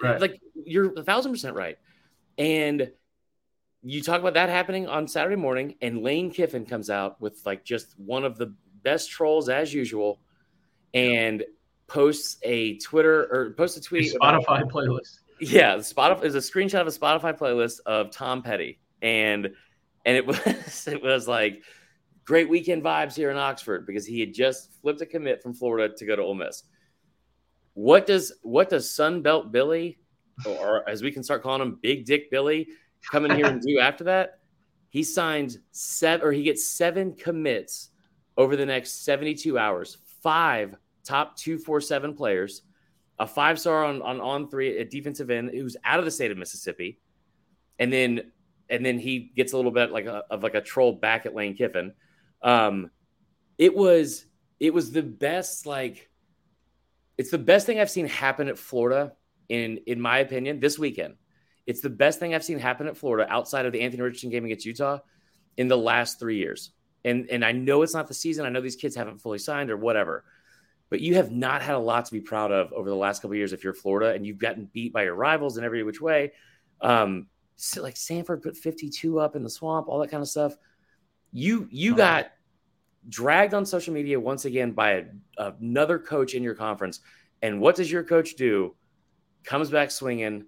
[0.01, 0.21] Right.
[0.21, 1.79] Like you're a thousand percent right.
[2.37, 2.93] And
[3.83, 7.65] you talk about that happening on Saturday morning, and Lane Kiffin comes out with like
[7.65, 10.21] just one of the best trolls as usual,
[10.93, 11.45] and
[11.87, 14.13] posts a Twitter or posts a tweet.
[14.15, 15.21] A Spotify about, playlist.
[15.41, 19.51] Yeah, Spotify is a screenshot of a Spotify playlist of Tom Petty, and
[20.05, 21.63] and it was it was like
[22.25, 25.95] great weekend vibes here in Oxford because he had just flipped a commit from Florida
[25.95, 26.63] to go to Ole Miss.
[27.75, 29.99] What does what does Sunbelt Billy,
[30.47, 32.69] or as we can start calling him, Big Dick Billy,
[33.11, 34.41] come in here and do after that?
[34.91, 37.91] He signs seven, or he gets seven commits
[38.37, 39.99] over the next 72 hours.
[40.23, 40.75] Five
[41.05, 42.63] top two, four, seven players,
[43.19, 46.31] a five star on, on on three, a defensive end who's out of the state
[46.31, 47.01] of Mississippi,
[47.79, 48.33] and then
[48.71, 51.35] and then he gets a little bit like a, of like a troll back at
[51.35, 51.93] Lane Kiffin
[52.43, 52.91] um,
[53.57, 54.25] it was
[54.61, 56.09] it was the best like
[57.17, 59.13] it's the best thing I've seen happen at Florida
[59.49, 61.15] in in my opinion this weekend.
[61.67, 64.45] It's the best thing I've seen happen at Florida outside of the Anthony Richardson game
[64.45, 65.01] against Utah
[65.59, 66.71] in the last three years.
[67.05, 68.47] And and I know it's not the season.
[68.47, 70.25] I know these kids haven't fully signed or whatever,
[70.89, 73.37] but you have not had a lot to be proud of over the last couple
[73.37, 76.33] years if you're Florida and you've gotten beat by your rivals in every which way.
[76.81, 77.27] Um,
[77.61, 80.57] so like Samford put 52 up in the swamp, all that kind of stuff.
[81.33, 81.99] You you uh-huh.
[81.99, 82.27] got
[83.09, 85.05] dragged on social media once again by
[85.37, 87.01] a, another coach in your conference,
[87.43, 88.75] and what does your coach do?
[89.45, 90.47] Comes back swinging,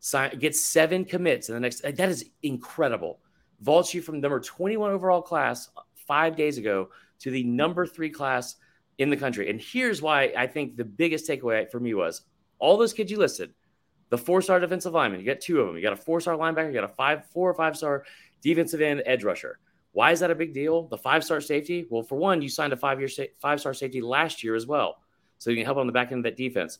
[0.00, 1.80] sign, gets seven commits in the next.
[1.80, 3.20] That is incredible.
[3.60, 5.70] Vaults you from number 21 overall class
[6.06, 6.90] five days ago
[7.20, 8.56] to the number three class
[8.98, 9.48] in the country.
[9.48, 12.22] And here's why I think the biggest takeaway for me was
[12.58, 13.54] all those kids you listed,
[14.10, 15.76] the four-star defensive lineman, you got two of them.
[15.76, 18.04] You got a four-star linebacker, you got a five, four or five-star
[18.42, 19.58] defensive end edge rusher.
[19.92, 20.82] Why is that a big deal?
[20.88, 21.86] The five-star safety.
[21.88, 23.08] Well, for one, you signed a five-year
[23.40, 24.98] five-star safety last year as well,
[25.38, 26.78] so you can help on the back end of that defense.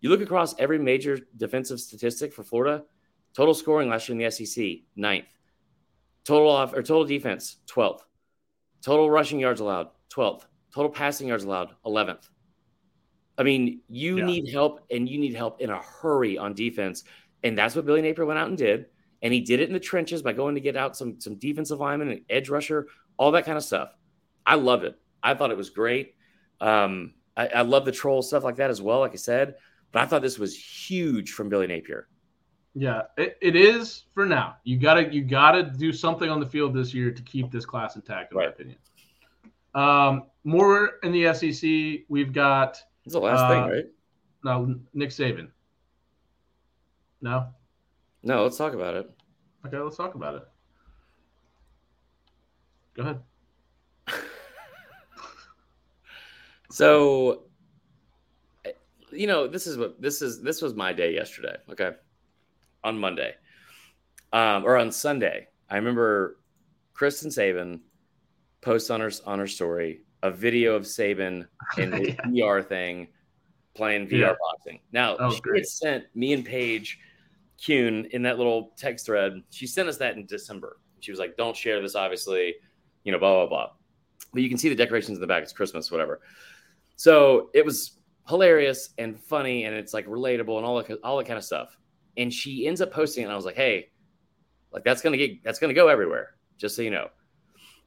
[0.00, 2.84] You look across every major defensive statistic for Florida,
[3.34, 5.26] total scoring last year in the SEC, ninth.
[6.24, 8.00] Total off or total defense, 12th.
[8.80, 10.42] Total rushing yards allowed, 12th.
[10.74, 12.28] Total passing yards allowed, 11th.
[13.38, 14.26] I mean, you yeah.
[14.26, 17.04] need help and you need help in a hurry on defense.
[17.42, 18.86] And that's what Billy Napier went out and did.
[19.22, 21.78] And he did it in the trenches by going to get out some, some defensive
[21.78, 23.90] linemen and edge rusher, all that kind of stuff.
[24.44, 24.98] I loved it.
[25.22, 26.14] I thought it was great.
[26.60, 29.54] Um, I, I love the troll stuff like that as well, like I said.
[29.92, 32.08] But I thought this was huge from Billy Napier.
[32.74, 34.56] Yeah, it, it is for now.
[34.64, 37.96] You gotta you gotta do something on the field this year to keep this class
[37.96, 38.46] intact, in right.
[38.46, 38.78] my opinion.
[39.74, 42.82] Um, more in the SEC, we've got.
[43.04, 43.84] It's the last uh, thing, right?
[44.44, 45.48] No, Nick Saban.
[47.20, 47.48] No.
[48.22, 49.10] No, let's talk about it.
[49.66, 50.42] Okay, let's talk about it.
[52.94, 53.20] Go ahead.
[56.70, 57.44] so
[59.12, 60.42] you know, this is what this is.
[60.42, 61.56] This was my day yesterday.
[61.70, 61.92] Okay,
[62.82, 63.34] on Monday,
[64.32, 65.48] um, or on Sunday.
[65.70, 66.38] I remember
[66.94, 67.80] Kristen Saban
[68.60, 71.46] post on her on her story a video of Saban
[71.78, 72.46] in his yeah.
[72.48, 73.08] VR thing
[73.74, 74.34] playing VR yeah.
[74.40, 74.80] boxing.
[74.92, 75.66] Now oh, she great.
[75.66, 76.98] sent me and Paige
[77.64, 79.42] Kuhn in that little text thread.
[79.50, 80.78] She sent us that in December.
[81.00, 82.54] She was like, "Don't share this, obviously."
[83.04, 83.70] You know, blah blah blah.
[84.32, 85.42] But you can see the decorations in the back.
[85.42, 86.20] It's Christmas, whatever.
[86.96, 87.98] So it was
[88.28, 91.76] hilarious and funny and it's like relatable and all that all that kind of stuff.
[92.16, 93.90] And she ends up posting it and I was like, "Hey,
[94.72, 97.08] like that's to get that's going to go everywhere, just so you know."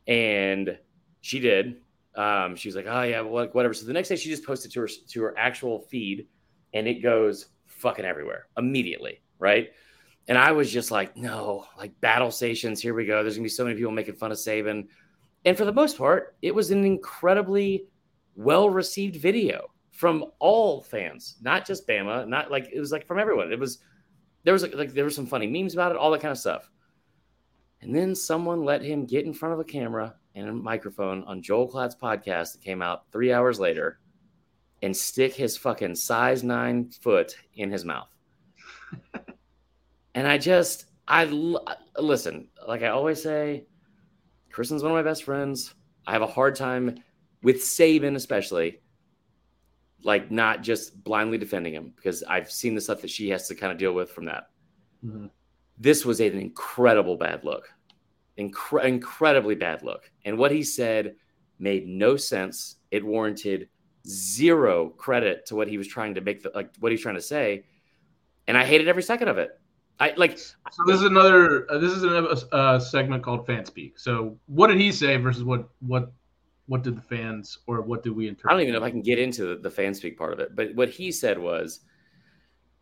[0.08, 0.78] And
[1.22, 1.78] she did.
[2.18, 4.82] Um, she was like, "Oh yeah, whatever." So the next day she just posted to
[4.82, 6.28] her to her actual feed
[6.74, 9.70] and it goes fucking everywhere immediately, right?
[10.28, 13.22] And I was just like, "No, like battle stations, here we go.
[13.22, 14.88] There's to be so many people making fun of Saban."
[15.46, 17.86] And for the most part, it was an incredibly
[18.36, 23.20] well received video from all fans, not just Bama, not like it was like from
[23.20, 23.52] everyone.
[23.52, 23.80] It was
[24.44, 26.38] there was like, like there were some funny memes about it, all that kind of
[26.38, 26.70] stuff.
[27.82, 31.42] And then someone let him get in front of a camera and a microphone on
[31.42, 34.00] Joel Klatt's podcast that came out three hours later
[34.82, 38.10] and stick his fucking size nine foot in his mouth.
[40.14, 41.24] and I just, I
[41.98, 43.66] listen, like I always say,
[44.52, 45.74] Kristen's one of my best friends.
[46.06, 46.96] I have a hard time
[47.42, 48.80] with Saban, especially
[50.04, 53.56] like not just blindly defending him because I've seen the stuff that she has to
[53.56, 54.50] kind of deal with from that.
[55.04, 55.28] Mm-hmm.
[55.78, 57.74] This was an incredible bad look,
[58.38, 60.12] Incre- incredibly bad look.
[60.26, 61.16] And what he said
[61.60, 62.78] made no sense.
[62.92, 63.70] It warranted
[64.08, 67.22] zero credit to what he was trying to make, the, like what he's trying to
[67.22, 67.66] say.
[68.48, 69.60] And I hated every second of it.
[70.00, 70.38] I like.
[70.38, 71.72] So this is another.
[71.72, 73.98] Uh, this is another uh, segment called Fan Speak.
[73.98, 76.12] So what did he say versus what what
[76.68, 78.52] what did the fans or what did we interpret?
[78.52, 80.40] I don't even know if I can get into the, the fan speak part of
[80.40, 81.82] it, but what he said was,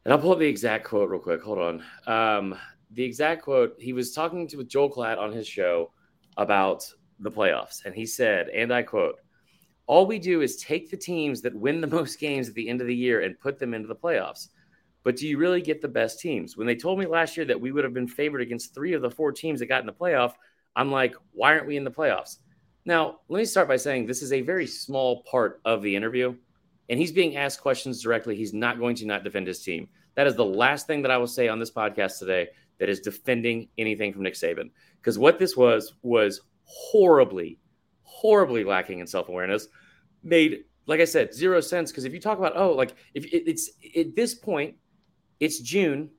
[0.06, 1.44] and I'll pull up the exact quote real quick.
[1.44, 1.84] Hold on.
[2.08, 2.56] Um,
[2.94, 5.92] the exact quote he was talking to with Joel Klatt on his show
[6.38, 6.86] about
[7.20, 9.20] the playoffs, and he said, and I quote,
[9.88, 12.82] "All we do is take the teams that win the most games at the end
[12.82, 14.50] of the year and put them into the playoffs."
[15.04, 16.56] But do you really get the best teams?
[16.56, 19.02] When they told me last year that we would have been favored against three of
[19.02, 20.34] the four teams that got in the playoff,
[20.76, 22.38] I'm like, why aren't we in the playoffs?
[22.86, 26.36] Now, let me start by saying this is a very small part of the interview,
[26.90, 28.36] and he's being asked questions directly.
[28.36, 29.90] He's not going to not defend his team.
[30.16, 32.50] That is the last thing that I will say on this podcast today
[32.80, 34.70] that is defending anything from Nick Saban.
[34.98, 37.60] Because what this was was horribly,
[38.04, 39.68] horribly lacking in self awareness.
[40.24, 41.92] Made, like I said, zero sense.
[41.92, 44.76] Because if you talk about, oh, like if it, it's at this point,
[45.40, 46.10] it's June,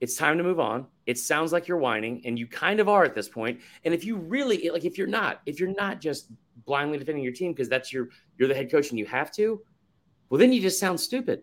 [0.00, 0.86] it's time to move on.
[1.06, 3.60] It sounds like you're whining, and you kind of are at this point.
[3.84, 6.30] And if you really like, if you're not, if you're not just
[6.66, 8.08] blindly defending your team because that's your
[8.38, 9.60] you're the head coach and you have to,
[10.28, 11.42] well, then you just sound stupid.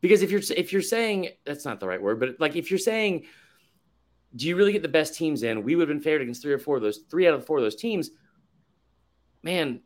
[0.00, 2.78] Because if you're if you're saying that's not the right word, but like if you're
[2.78, 3.24] saying,
[4.34, 5.62] do you really get the best teams in?
[5.62, 7.46] We would have been favored against three or four of those, three out of the
[7.46, 8.10] four of those teams.
[9.42, 9.80] Man,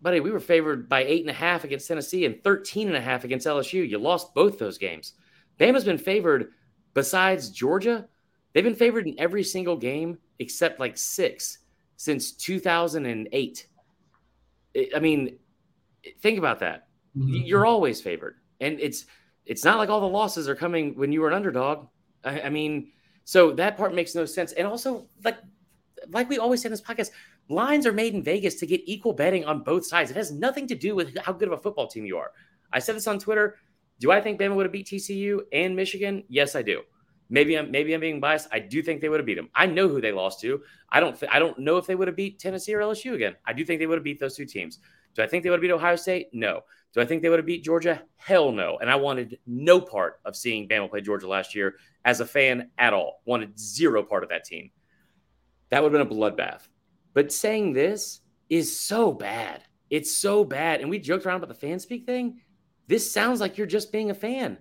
[0.00, 3.00] buddy, we were favored by eight and a half against Tennessee and 13 and a
[3.00, 3.88] half against LSU.
[3.88, 5.14] You lost both those games.
[5.58, 6.52] Bama's been favored
[6.94, 8.06] besides Georgia,
[8.52, 11.58] they've been favored in every single game except like six
[11.96, 13.66] since 2008.
[14.94, 15.38] I mean,
[16.20, 16.88] think about that.
[17.16, 17.44] Mm-hmm.
[17.44, 19.04] You're always favored, and it's
[19.44, 21.88] it's not like all the losses are coming when you were an underdog.
[22.24, 22.92] I, I mean,
[23.24, 24.52] So that part makes no sense.
[24.52, 25.38] And also, like,
[26.08, 27.10] like we always say in this podcast,
[27.48, 30.10] lines are made in Vegas to get equal betting on both sides.
[30.10, 32.32] It has nothing to do with how good of a football team you are.
[32.72, 33.58] I said this on Twitter.
[34.00, 36.24] Do I think Bama would have beat TCU and Michigan?
[36.28, 36.82] Yes, I do.
[37.30, 38.48] Maybe I'm maybe I'm being biased.
[38.52, 39.48] I do think they would have beat them.
[39.54, 40.60] I know who they lost to.
[40.90, 43.36] I don't th- I don't know if they would have beat Tennessee or LSU again.
[43.46, 44.80] I do think they would have beat those two teams.
[45.14, 46.28] Do I think they would have beat Ohio State?
[46.32, 46.60] No.
[46.94, 48.02] Do I think they would have beat Georgia?
[48.16, 48.78] Hell no.
[48.78, 52.70] And I wanted no part of seeing Bama play Georgia last year as a fan
[52.78, 53.22] at all.
[53.24, 54.70] Wanted zero part of that team.
[55.70, 56.68] That would have been a bloodbath.
[57.14, 58.20] But saying this
[58.50, 59.62] is so bad.
[59.88, 60.80] It's so bad.
[60.80, 62.40] And we joked around about the fan speak thing.
[62.88, 64.58] This sounds like you're just being a fan.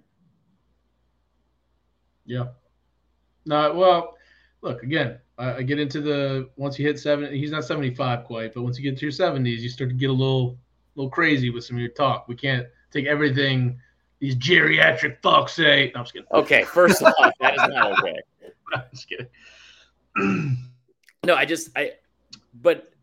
[2.25, 2.45] Yeah.
[3.45, 4.15] No, well,
[4.61, 8.61] look, again, I, get into the once you hit seven, he's not 75 quite, but
[8.61, 10.57] once you get to your 70s, you start to get a little
[10.95, 12.27] little crazy with some of your talk.
[12.27, 13.79] We can't take everything
[14.19, 15.91] these geriatric fucks say.
[15.93, 16.27] No, I'm just kidding.
[16.33, 18.15] Okay, first off, that is not okay.
[18.73, 19.27] I'm just kidding.
[21.25, 21.93] no, I just I
[22.61, 22.93] but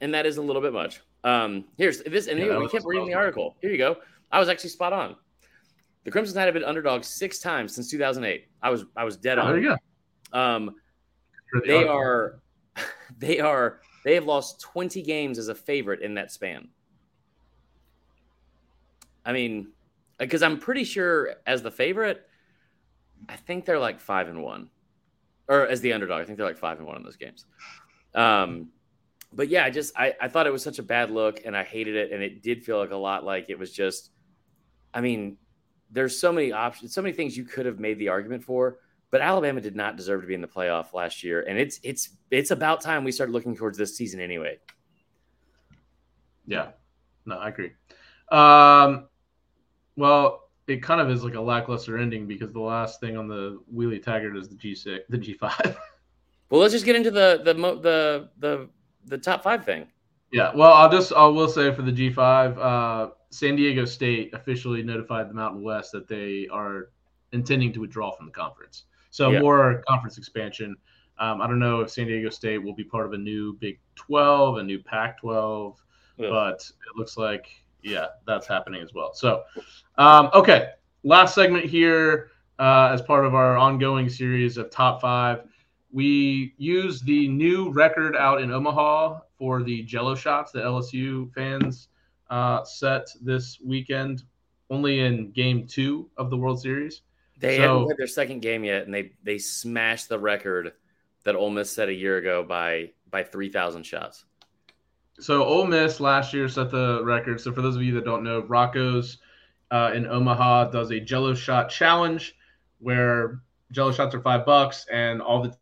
[0.00, 1.00] and that is a little bit much.
[1.24, 3.56] Um here's this and yeah, we kept reading the article.
[3.60, 3.96] Here you go.
[4.32, 5.16] I was actually spot on.
[6.04, 8.46] The Crimson Tide have been underdogs six times since 2008.
[8.62, 9.52] I was I was dead oh, on.
[9.52, 9.76] There you
[10.32, 10.38] go.
[10.38, 10.76] Um,
[11.66, 12.40] they are
[13.18, 16.68] they are they have lost 20 games as a favorite in that span.
[19.24, 19.68] I mean,
[20.18, 22.26] because I'm pretty sure as the favorite,
[23.28, 24.70] I think they're like five and one,
[25.48, 27.44] or as the underdog, I think they're like five and one in those games.
[28.14, 28.68] Um,
[29.32, 31.64] but yeah, I just I, I thought it was such a bad look, and I
[31.64, 34.10] hated it, and it did feel like a lot like it was just.
[34.92, 35.36] I mean,
[35.90, 38.78] there's so many options, so many things you could have made the argument for.
[39.10, 42.10] But Alabama did not deserve to be in the playoff last year, and it's it's
[42.30, 44.58] it's about time we start looking towards this season anyway.
[46.46, 46.68] Yeah,
[47.26, 47.72] no, I agree.
[48.30, 49.08] Um,
[49.96, 53.60] well, it kind of is like a lackluster ending because the last thing on the
[53.74, 55.78] wheelie taggart is the G six, the G five.
[56.50, 58.68] well, let's just get into the the the the
[59.06, 59.86] the top five thing.
[60.32, 64.32] Yeah, well, I'll just I will say for the G five, uh, San Diego State
[64.34, 66.90] officially notified the Mountain West that they are
[67.32, 68.84] intending to withdraw from the conference.
[69.10, 69.40] So yeah.
[69.40, 70.76] more conference expansion.
[71.18, 73.78] Um, I don't know if San Diego State will be part of a new Big
[73.96, 75.76] 12, a new Pac 12,
[76.16, 76.30] yeah.
[76.30, 77.48] but it looks like,
[77.82, 79.12] yeah, that's happening as well.
[79.14, 79.42] So,
[79.98, 80.70] um, okay,
[81.02, 85.42] last segment here uh, as part of our ongoing series of top five.
[85.92, 91.88] We use the new record out in Omaha for the Jello shots that LSU fans
[92.28, 94.22] uh, set this weekend,
[94.68, 97.02] only in game two of the World Series.
[97.38, 100.74] They so, haven't played their second game yet, and they they smashed the record
[101.24, 104.26] that Ole Miss set a year ago by by three thousand shots.
[105.20, 107.40] So Ole Miss last year set the record.
[107.40, 109.18] So for those of you that don't know, Rocco's
[109.70, 112.34] uh, in Omaha does a Jello shot challenge,
[112.78, 113.42] where
[113.72, 115.56] Jello shots are five bucks, and all the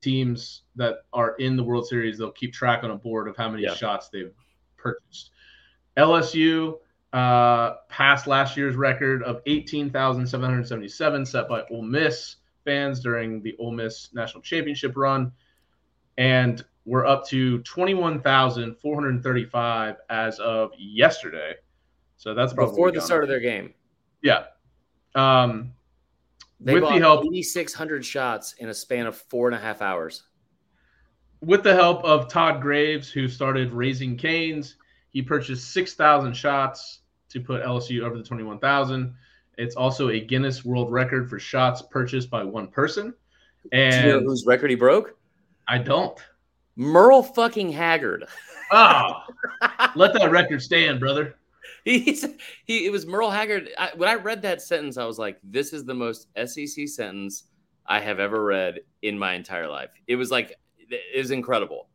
[0.00, 3.48] teams that are in the World Series they'll keep track on a board of how
[3.48, 3.74] many yeah.
[3.74, 4.32] shots they've
[4.76, 5.30] purchased.
[5.96, 6.78] LSU
[7.12, 13.72] uh, passed last year's record of 18,777 set by Ole Miss fans during the Ole
[13.72, 15.32] Miss National Championship run.
[16.16, 21.54] And we're up to 21,435 as of yesterday.
[22.16, 23.72] So that's before the start of their game.
[24.22, 24.44] Yeah.
[25.14, 25.72] Um,
[26.60, 30.24] they with the help 8,600 shots in a span of four and a half hours.
[31.40, 34.74] With the help of Todd Graves, who started Raising Canes
[35.10, 39.14] he purchased 6,000 shots to put LSU over the 21,000.
[39.56, 43.14] It's also a Guinness World Record for shots purchased by one person.
[43.72, 45.18] And Do you know whose record he broke?
[45.66, 46.18] I don't.
[46.78, 48.24] Merle fucking Haggard.
[48.70, 49.24] Oh,
[49.96, 51.34] let that record stand, brother.
[51.84, 52.24] He's
[52.64, 52.86] he.
[52.86, 53.70] It was Merle Haggard.
[53.76, 57.44] I, when I read that sentence, I was like, "This is the most SEC sentence
[57.84, 61.88] I have ever read in my entire life." It was like, it was incredible.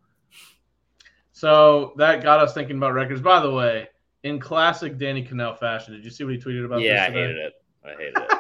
[1.32, 3.22] So that got us thinking about records.
[3.22, 3.88] By the way,
[4.24, 6.82] in classic Danny Kanell fashion, did you see what he tweeted about?
[6.82, 7.54] Yeah, I hated it.
[7.86, 8.33] I hated it.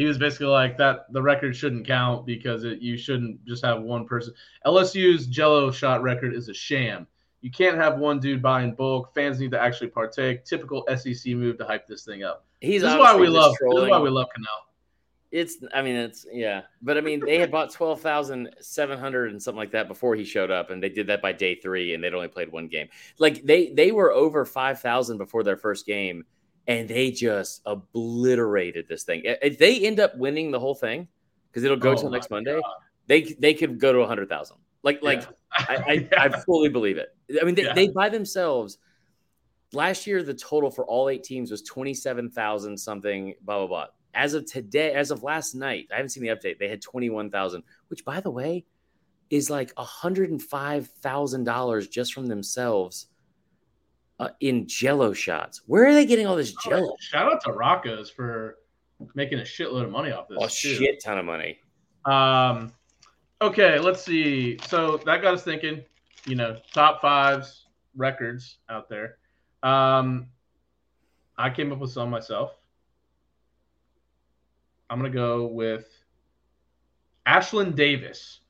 [0.00, 1.12] He was basically like that.
[1.12, 4.32] The record shouldn't count because it, you shouldn't just have one person.
[4.64, 7.06] LSU's Jello shot record is a sham.
[7.42, 9.14] You can't have one dude buy in bulk.
[9.14, 10.46] Fans need to actually partake.
[10.46, 12.46] Typical SEC move to hype this thing up.
[12.62, 13.54] He's this is why we love.
[13.60, 14.70] This is why we love Kanell.
[15.32, 16.62] It's, I mean, it's, yeah.
[16.80, 20.70] But I mean, they had bought 12,700 and something like that before he showed up.
[20.70, 22.88] And they did that by day three and they'd only played one game.
[23.18, 26.24] Like they, they were over 5,000 before their first game
[26.66, 29.22] and they just obliterated this thing.
[29.24, 31.08] If they end up winning the whole thing,
[31.50, 32.72] because it'll go oh till next Monday, God.
[33.06, 34.56] they, they could go to 100,000.
[34.82, 35.66] Like, like yeah.
[35.68, 36.22] I, I, yeah.
[36.22, 37.14] I, fully believe it.
[37.40, 37.74] I mean, they, yeah.
[37.74, 38.78] they by themselves,
[39.72, 44.34] last year, the total for all eight teams was 27,000 something, blah, blah, blah as
[44.34, 46.58] of today, as of last night, I haven't seen the update.
[46.58, 48.66] They had 21,000, which by the way
[49.30, 53.06] is like $105,000 just from themselves
[54.20, 55.62] uh, in jello shots.
[55.66, 56.94] Where are they getting all this oh, jello?
[57.00, 58.58] Shout out to Rocco's for
[59.14, 60.38] making a shitload of money off this.
[60.38, 60.74] A too.
[60.74, 61.58] shit ton of money.
[62.04, 62.72] Um,
[63.40, 64.58] okay, let's see.
[64.66, 65.82] So that got us thinking,
[66.26, 67.66] you know, top fives
[67.96, 69.16] records out there.
[69.62, 70.28] Um,
[71.38, 72.52] I came up with some myself.
[74.90, 75.86] I'm gonna go with
[77.26, 78.40] Ashlan Davis,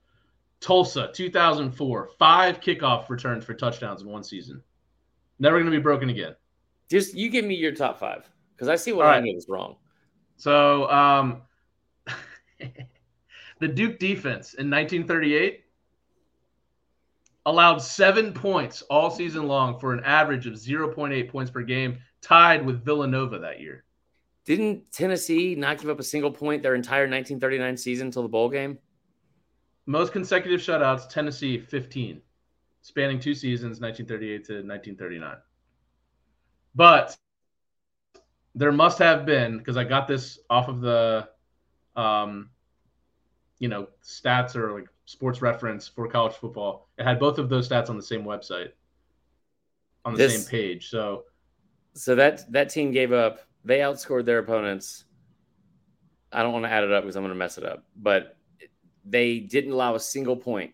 [0.61, 2.11] Tulsa, 2004.
[2.19, 4.63] Five kickoff returns for touchdowns in one season.
[5.41, 6.37] Never gonna be broken again.
[6.89, 9.35] Just you give me your top five because I see what All I right.
[9.35, 9.77] is wrong.
[10.37, 11.43] So, um,
[13.59, 15.65] the Duke defense in 1938
[17.47, 22.65] allowed seven points all season long for an average of 0.8 points per game, tied
[22.65, 23.85] with Villanova that year.
[24.45, 28.49] Didn't Tennessee not give up a single point their entire 1939 season until the bowl
[28.49, 28.79] game?
[29.87, 32.21] Most consecutive shutouts, Tennessee 15,
[32.83, 35.37] spanning two seasons, 1938 to 1939.
[36.75, 37.17] But
[38.55, 41.29] there must have been because I got this off of the,
[41.97, 42.51] um,
[43.59, 46.89] you know, stats or like sports reference for college football.
[46.99, 48.73] It had both of those stats on the same website,
[50.05, 50.89] on the this, same page.
[50.89, 51.25] So,
[51.95, 53.41] so that that team gave up.
[53.65, 55.05] They outscored their opponents.
[56.33, 58.37] I don't want to add it up because I'm going to mess it up, but
[59.05, 60.73] they didn't allow a single point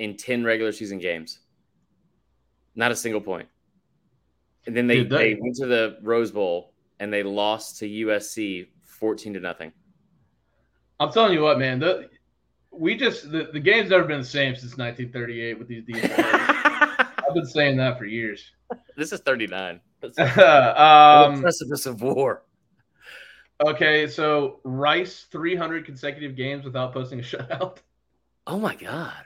[0.00, 1.40] in 10 regular season games.
[2.74, 3.48] Not a single point.
[4.66, 7.88] And then they, Dude, that, they went to the Rose Bowl and they lost to
[7.88, 9.72] USC 14 to nothing.
[10.98, 12.08] I'm telling you what, man, the,
[12.70, 15.84] we just the, the game's never been the same since 1938 with these.
[16.18, 18.52] I've been saying that for years.
[18.96, 19.80] This is 39.
[20.02, 22.42] um, the precipice of war.
[23.66, 27.78] Okay, so Rice 300 consecutive games without posting a shutout.
[28.46, 29.24] Oh my god.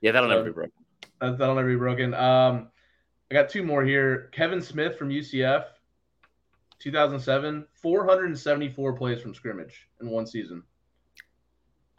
[0.00, 0.72] Yeah, that'll never be broken.
[1.20, 2.14] That'll never be broken.
[2.14, 2.68] Um,
[3.30, 4.30] I got two more here.
[4.32, 5.64] Kevin Smith from UCF,
[6.78, 10.62] 2007, 474 plays from scrimmage in one season.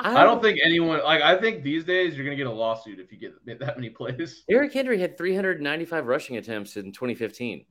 [0.02, 1.22] I don't, I don't think anyone like.
[1.22, 4.45] I think these days you're gonna get a lawsuit if you get that many plays.
[4.47, 7.66] Derrick Henry had 395 rushing attempts in 2015.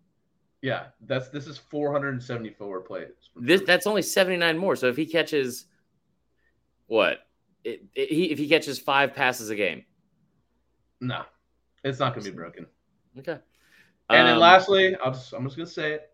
[0.60, 3.08] Yeah, that's this is 474 plays.
[3.36, 4.76] This that's only 79 more.
[4.76, 5.66] So if he catches
[6.86, 7.20] what,
[7.64, 9.84] it, it, he, if he catches five passes a game,
[11.00, 11.22] no,
[11.84, 12.66] it's not gonna be broken.
[13.18, 13.38] Okay.
[14.10, 16.10] And um, then lastly, I'll just I'm just gonna say it.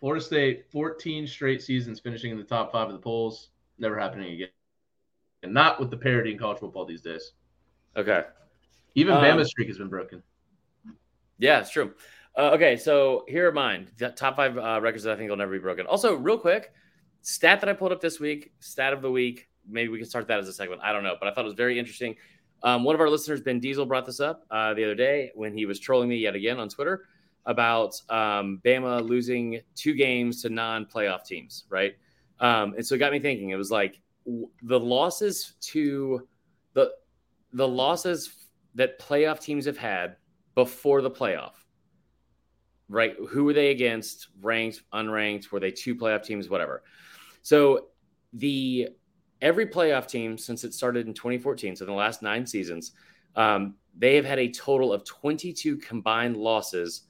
[0.00, 3.48] Florida State, 14 straight seasons finishing in the top five of the polls.
[3.78, 4.48] Never happening again.
[5.42, 7.32] And not with the parity in college football these days.
[7.96, 8.22] Okay.
[8.94, 10.22] Even um, Bama's streak has been broken.
[11.38, 11.94] Yeah, it's true.
[12.36, 13.88] Uh, okay, so here are mine.
[13.98, 15.86] The top five uh, records that I think will never be broken.
[15.86, 16.72] Also, real quick,
[17.22, 19.48] stat that I pulled up this week, stat of the week.
[19.68, 20.80] Maybe we can start that as a segment.
[20.82, 22.16] I don't know, but I thought it was very interesting.
[22.62, 25.56] Um, one of our listeners, Ben Diesel, brought this up uh, the other day when
[25.56, 27.04] he was trolling me yet again on Twitter
[27.46, 31.96] about um, Bama losing two games to non-playoff teams, right?
[32.40, 33.50] Um, and so it got me thinking.
[33.50, 36.26] It was like w- the losses to
[36.74, 36.92] the
[37.52, 40.16] the losses that playoff teams have had
[40.54, 41.54] before the playoff,
[42.88, 43.16] right?
[43.30, 44.28] Who were they against?
[44.40, 45.50] Ranked, unranked?
[45.50, 46.48] Were they two playoff teams?
[46.48, 46.82] Whatever.
[47.42, 47.86] So
[48.34, 48.90] the
[49.40, 52.92] every playoff team since it started in 2014, so in the last nine seasons,
[53.36, 57.02] um, they have had a total of 22 combined losses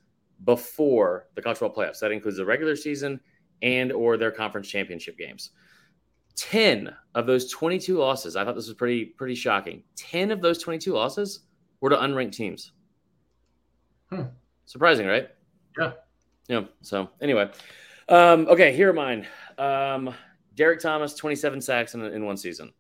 [0.45, 2.01] before the college football playoffs.
[2.01, 3.21] That includes the regular season
[3.63, 5.51] and or their conference championship games.
[6.37, 9.83] 10 of those 22 losses, I thought this was pretty pretty shocking.
[9.97, 11.41] 10 of those 22 losses
[11.81, 12.73] were to unranked teams.
[14.11, 14.23] Hmm.
[14.67, 15.29] Surprising, right?
[15.79, 15.93] Yeah.
[16.49, 16.63] Yeah.
[16.83, 17.51] So anyway,
[18.09, 19.27] um, okay, here are mine.
[19.59, 20.15] Um,
[20.59, 22.73] Derrick Thomas, 27 sacks in, in one season.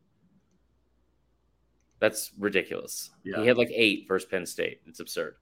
[2.00, 3.10] That's ridiculous.
[3.22, 3.40] Yeah.
[3.40, 4.80] He had like eight versus Penn State.
[4.86, 5.36] It's absurd.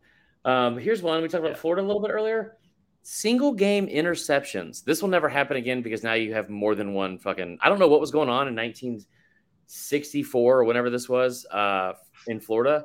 [0.44, 1.22] Um, here's one.
[1.22, 1.60] We talked about yeah.
[1.60, 2.58] Florida a little bit earlier.
[3.02, 4.84] Single game interceptions.
[4.84, 7.56] This will never happen again because now you have more than one fucking.
[7.62, 11.94] I don't know what was going on in 1964 or whenever this was uh,
[12.26, 12.84] in Florida.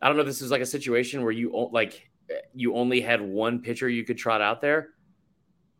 [0.00, 2.08] I don't know if this was like a situation where you like
[2.54, 4.90] you only had one pitcher you could trot out there,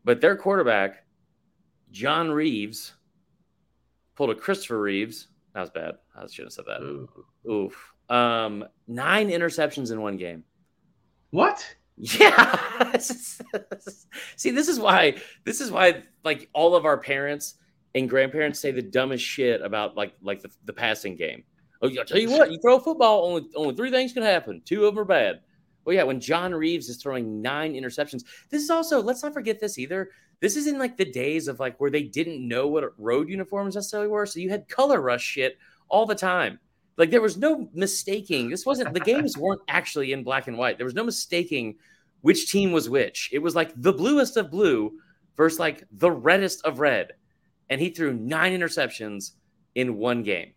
[0.05, 1.05] but their quarterback,
[1.93, 2.95] John Reaves,
[4.17, 5.29] pulled a Christopher Reeves.
[5.55, 5.95] That was bad.
[6.17, 6.83] I shouldn't have said that.
[6.83, 7.09] Ooh.
[7.51, 7.93] Oof.
[8.09, 10.45] Um, nine interceptions in one game.
[11.31, 11.65] What?
[11.99, 12.97] Yeah.
[12.99, 17.57] See, this is why this is why like all of our parents
[17.95, 21.45] and grandparents say the dumbest shit about like like the, the passing game.
[21.83, 24.63] Oh, I'll tell you what, you throw a football, only only three things can happen.
[24.65, 25.41] Two of them are bad.
[25.87, 28.25] Oh yeah, when John Reaves is throwing nine interceptions.
[28.49, 30.11] This is also let's not forget this either.
[30.43, 33.77] This is in like the days of like where they didn't know what road uniforms
[33.77, 35.57] necessarily were, so you had color rush shit
[35.89, 36.59] all the time.
[36.97, 38.51] Like there was no mistaking.
[38.51, 40.79] This wasn't the games weren't actually in black and white.
[40.79, 41.77] There was no mistaking
[42.23, 43.31] which team was which.
[43.33, 44.99] It was like the bluest of blue
[45.37, 47.13] versus like the reddest of red.
[47.71, 49.35] And he threw nine interceptions
[49.77, 50.55] in one game.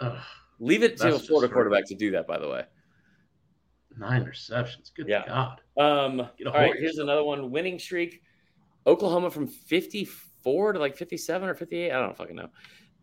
[0.00, 0.18] Ugh,
[0.60, 2.64] Leave it to a Florida quarterback to do that, by the way.
[3.98, 4.94] Nine interceptions.
[4.94, 5.24] Good yeah.
[5.26, 5.60] God.
[5.76, 7.50] Um, all right, here's another one.
[7.50, 8.22] Winning streak.
[8.86, 11.92] Oklahoma from 54 to like 57 or 58.
[11.92, 12.48] I don't fucking know.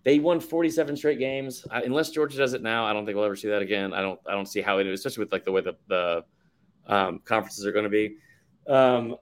[0.03, 1.65] They won 47 straight games.
[1.69, 3.93] I, unless Georgia does it now, I don't think we'll ever see that again.
[3.93, 4.19] I don't.
[4.27, 6.23] I don't see how it is, especially with like the way the the
[6.87, 8.15] um, conferences are going to be.
[8.67, 9.17] Um,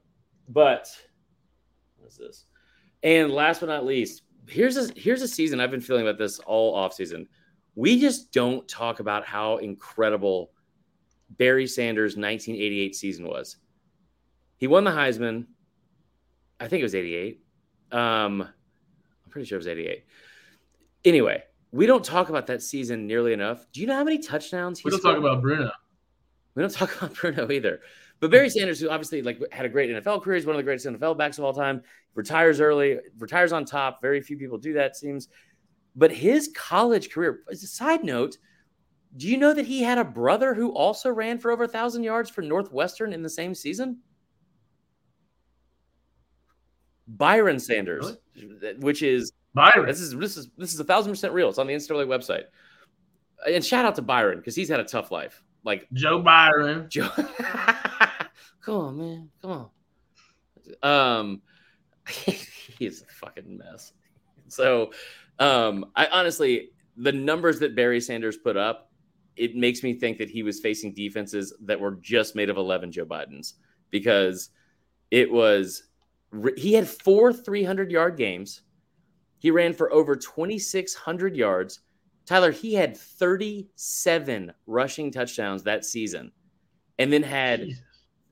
[0.48, 0.88] but
[1.98, 2.46] what's this?
[3.04, 6.40] And last but not least, here's a here's a season I've been feeling about this
[6.40, 7.28] all off season.
[7.74, 10.52] We just don't talk about how incredible
[11.30, 13.58] Barry Sanders' 1988 season was.
[14.58, 15.46] He won the Heisman.
[16.60, 17.42] I think it was 88.
[17.92, 20.06] Um, I'm pretty sure it was 88.
[21.04, 23.66] Anyway, we don't talk about that season nearly enough.
[23.74, 25.16] Do you know how many touchdowns he We don't scored?
[25.16, 25.72] talk about Bruno.
[26.56, 27.82] We don't talk about Bruno either.
[28.22, 30.64] But Barry Sanders, who obviously like had a great NFL career, is one of the
[30.64, 31.82] greatest NFL backs of all time.
[32.14, 34.02] Retires early, retires on top.
[34.02, 35.28] Very few people do that, seems.
[35.98, 38.38] But his college career, as a side note,
[39.18, 42.04] do you know that he had a brother who also ran for over a thousand
[42.04, 44.00] yards for Northwestern in the same season?
[47.08, 48.76] Byron Sanders, really?
[48.80, 49.86] which is Byron.
[49.86, 51.50] This is this is this is a thousand percent real.
[51.50, 52.46] It's on the NCAA website.
[53.48, 55.44] And shout out to Byron because he's had a tough life.
[55.64, 56.88] Like Joe Byron.
[56.90, 57.10] Joe.
[58.62, 59.30] Come on, man.
[59.42, 59.70] Come
[60.84, 61.20] on.
[61.20, 61.42] Um,
[62.08, 63.94] he's a fucking mess.
[64.48, 64.92] So,
[65.40, 68.92] um, I honestly, the numbers that Barry Sanders put up,
[69.36, 72.92] it makes me think that he was facing defenses that were just made of 11
[72.92, 73.54] Joe Bidens
[73.92, 74.50] because
[75.12, 75.84] it was,
[76.58, 78.62] he had four 300 yard games.
[79.38, 81.82] He ran for over 2,600 yards.
[82.26, 86.32] Tyler, he had 37 rushing touchdowns that season
[86.98, 87.68] and then had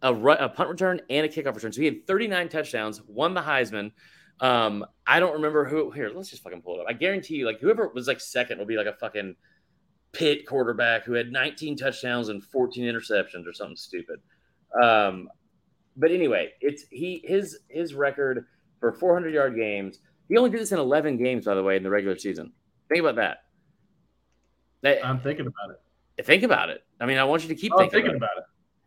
[0.02, 1.72] a, a punt return and a kickoff return.
[1.72, 3.92] So he had 39 touchdowns, won the Heisman.
[4.40, 5.92] Um, I don't remember who.
[5.92, 6.88] Here, let's just fucking pull it up.
[6.90, 9.36] I guarantee you, like whoever was like second will be like a fucking
[10.14, 14.20] Pitt quarterback who had 19 touchdowns and 14 interceptions or something stupid.
[14.82, 15.30] Um,
[15.96, 18.46] but anyway, it's he his his record
[18.80, 20.00] for 400 yard games.
[20.30, 22.54] He only did this in 11 games, by the way, in the regular season.
[22.90, 23.38] Think about that.
[24.82, 26.26] that I'm thinking about it.
[26.26, 26.84] Think about it.
[27.00, 28.38] I mean, I want you to keep oh, thinking, thinking about, it.
[28.38, 28.44] about it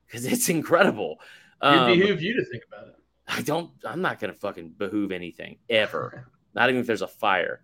[0.07, 1.18] because it's incredible.
[1.61, 2.95] Um, it behoove you to think about it.
[3.29, 3.70] I don't.
[3.85, 6.29] I'm not going to fucking behoove anything ever.
[6.55, 7.62] not even if there's a fire.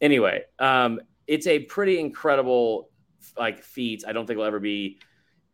[0.00, 2.90] Anyway, um, it's a pretty incredible
[3.36, 4.04] like feats.
[4.06, 4.98] I don't think will ever be.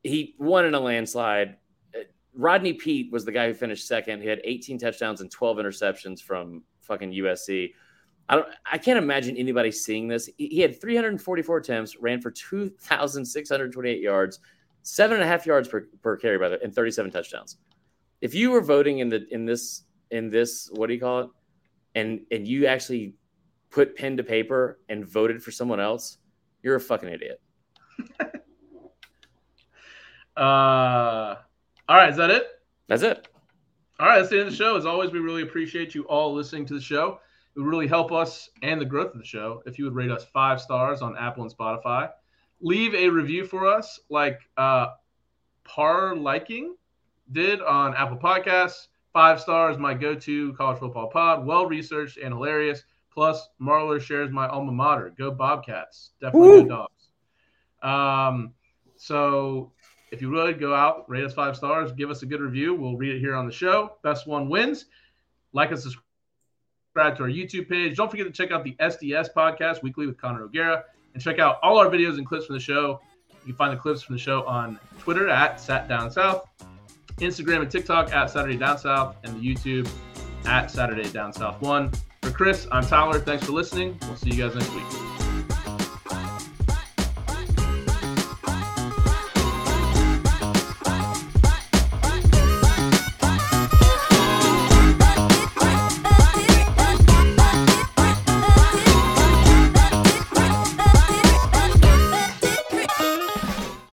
[0.02, 1.56] He won in a landslide.
[1.94, 2.00] Uh,
[2.34, 4.22] Rodney Peete was the guy who finished second.
[4.22, 7.72] He had 18 touchdowns and 12 interceptions from fucking USC.
[8.28, 8.48] I don't.
[8.70, 10.28] I can't imagine anybody seeing this.
[10.36, 14.40] He had 344 attempts, ran for 2,628 yards,
[14.82, 17.56] seven and a half yards per, per carry by the and 37 touchdowns.
[18.20, 21.30] If you were voting in the in this in this what do you call it,
[21.94, 23.14] and and you actually
[23.70, 26.18] put pen to paper and voted for someone else,
[26.62, 27.40] you're a fucking idiot.
[30.36, 31.36] uh,
[31.88, 32.46] all right, is that it?
[32.86, 33.28] That's it.
[34.00, 34.76] All right, that's the end of the show.
[34.76, 37.20] As always, we really appreciate you all listening to the show.
[37.56, 40.10] It would really help us and the growth of the show if you would rate
[40.10, 42.10] us five stars on Apple and Spotify
[42.60, 44.88] leave a review for us, like uh,
[45.64, 46.76] Par Liking
[47.32, 48.88] did on Apple Podcasts.
[49.12, 52.82] Five stars, my go-to college football pod, well researched and hilarious.
[53.12, 55.12] Plus, Marler shares my alma mater.
[55.18, 56.10] Go Bobcats!
[56.20, 56.62] Definitely Woo!
[56.62, 56.97] good dogs.
[57.82, 58.54] Um,
[58.96, 59.72] so
[60.10, 62.74] if you would go out, rate us five stars, give us a good review.
[62.74, 63.96] We'll read it here on the show.
[64.02, 64.86] Best one wins.
[65.52, 67.96] Like and subscribe to our YouTube page.
[67.96, 71.58] Don't forget to check out the SDS podcast weekly with Connor O'Gara and check out
[71.62, 73.00] all our videos and clips from the show.
[73.40, 76.46] You can find the clips from the show on Twitter at Sat Down South,
[77.18, 79.88] Instagram and TikTok at Saturday Down South, and the YouTube
[80.44, 81.90] at Saturday Down South One.
[82.22, 83.20] For Chris, I'm Tyler.
[83.20, 83.98] Thanks for listening.
[84.02, 85.27] We'll see you guys next week.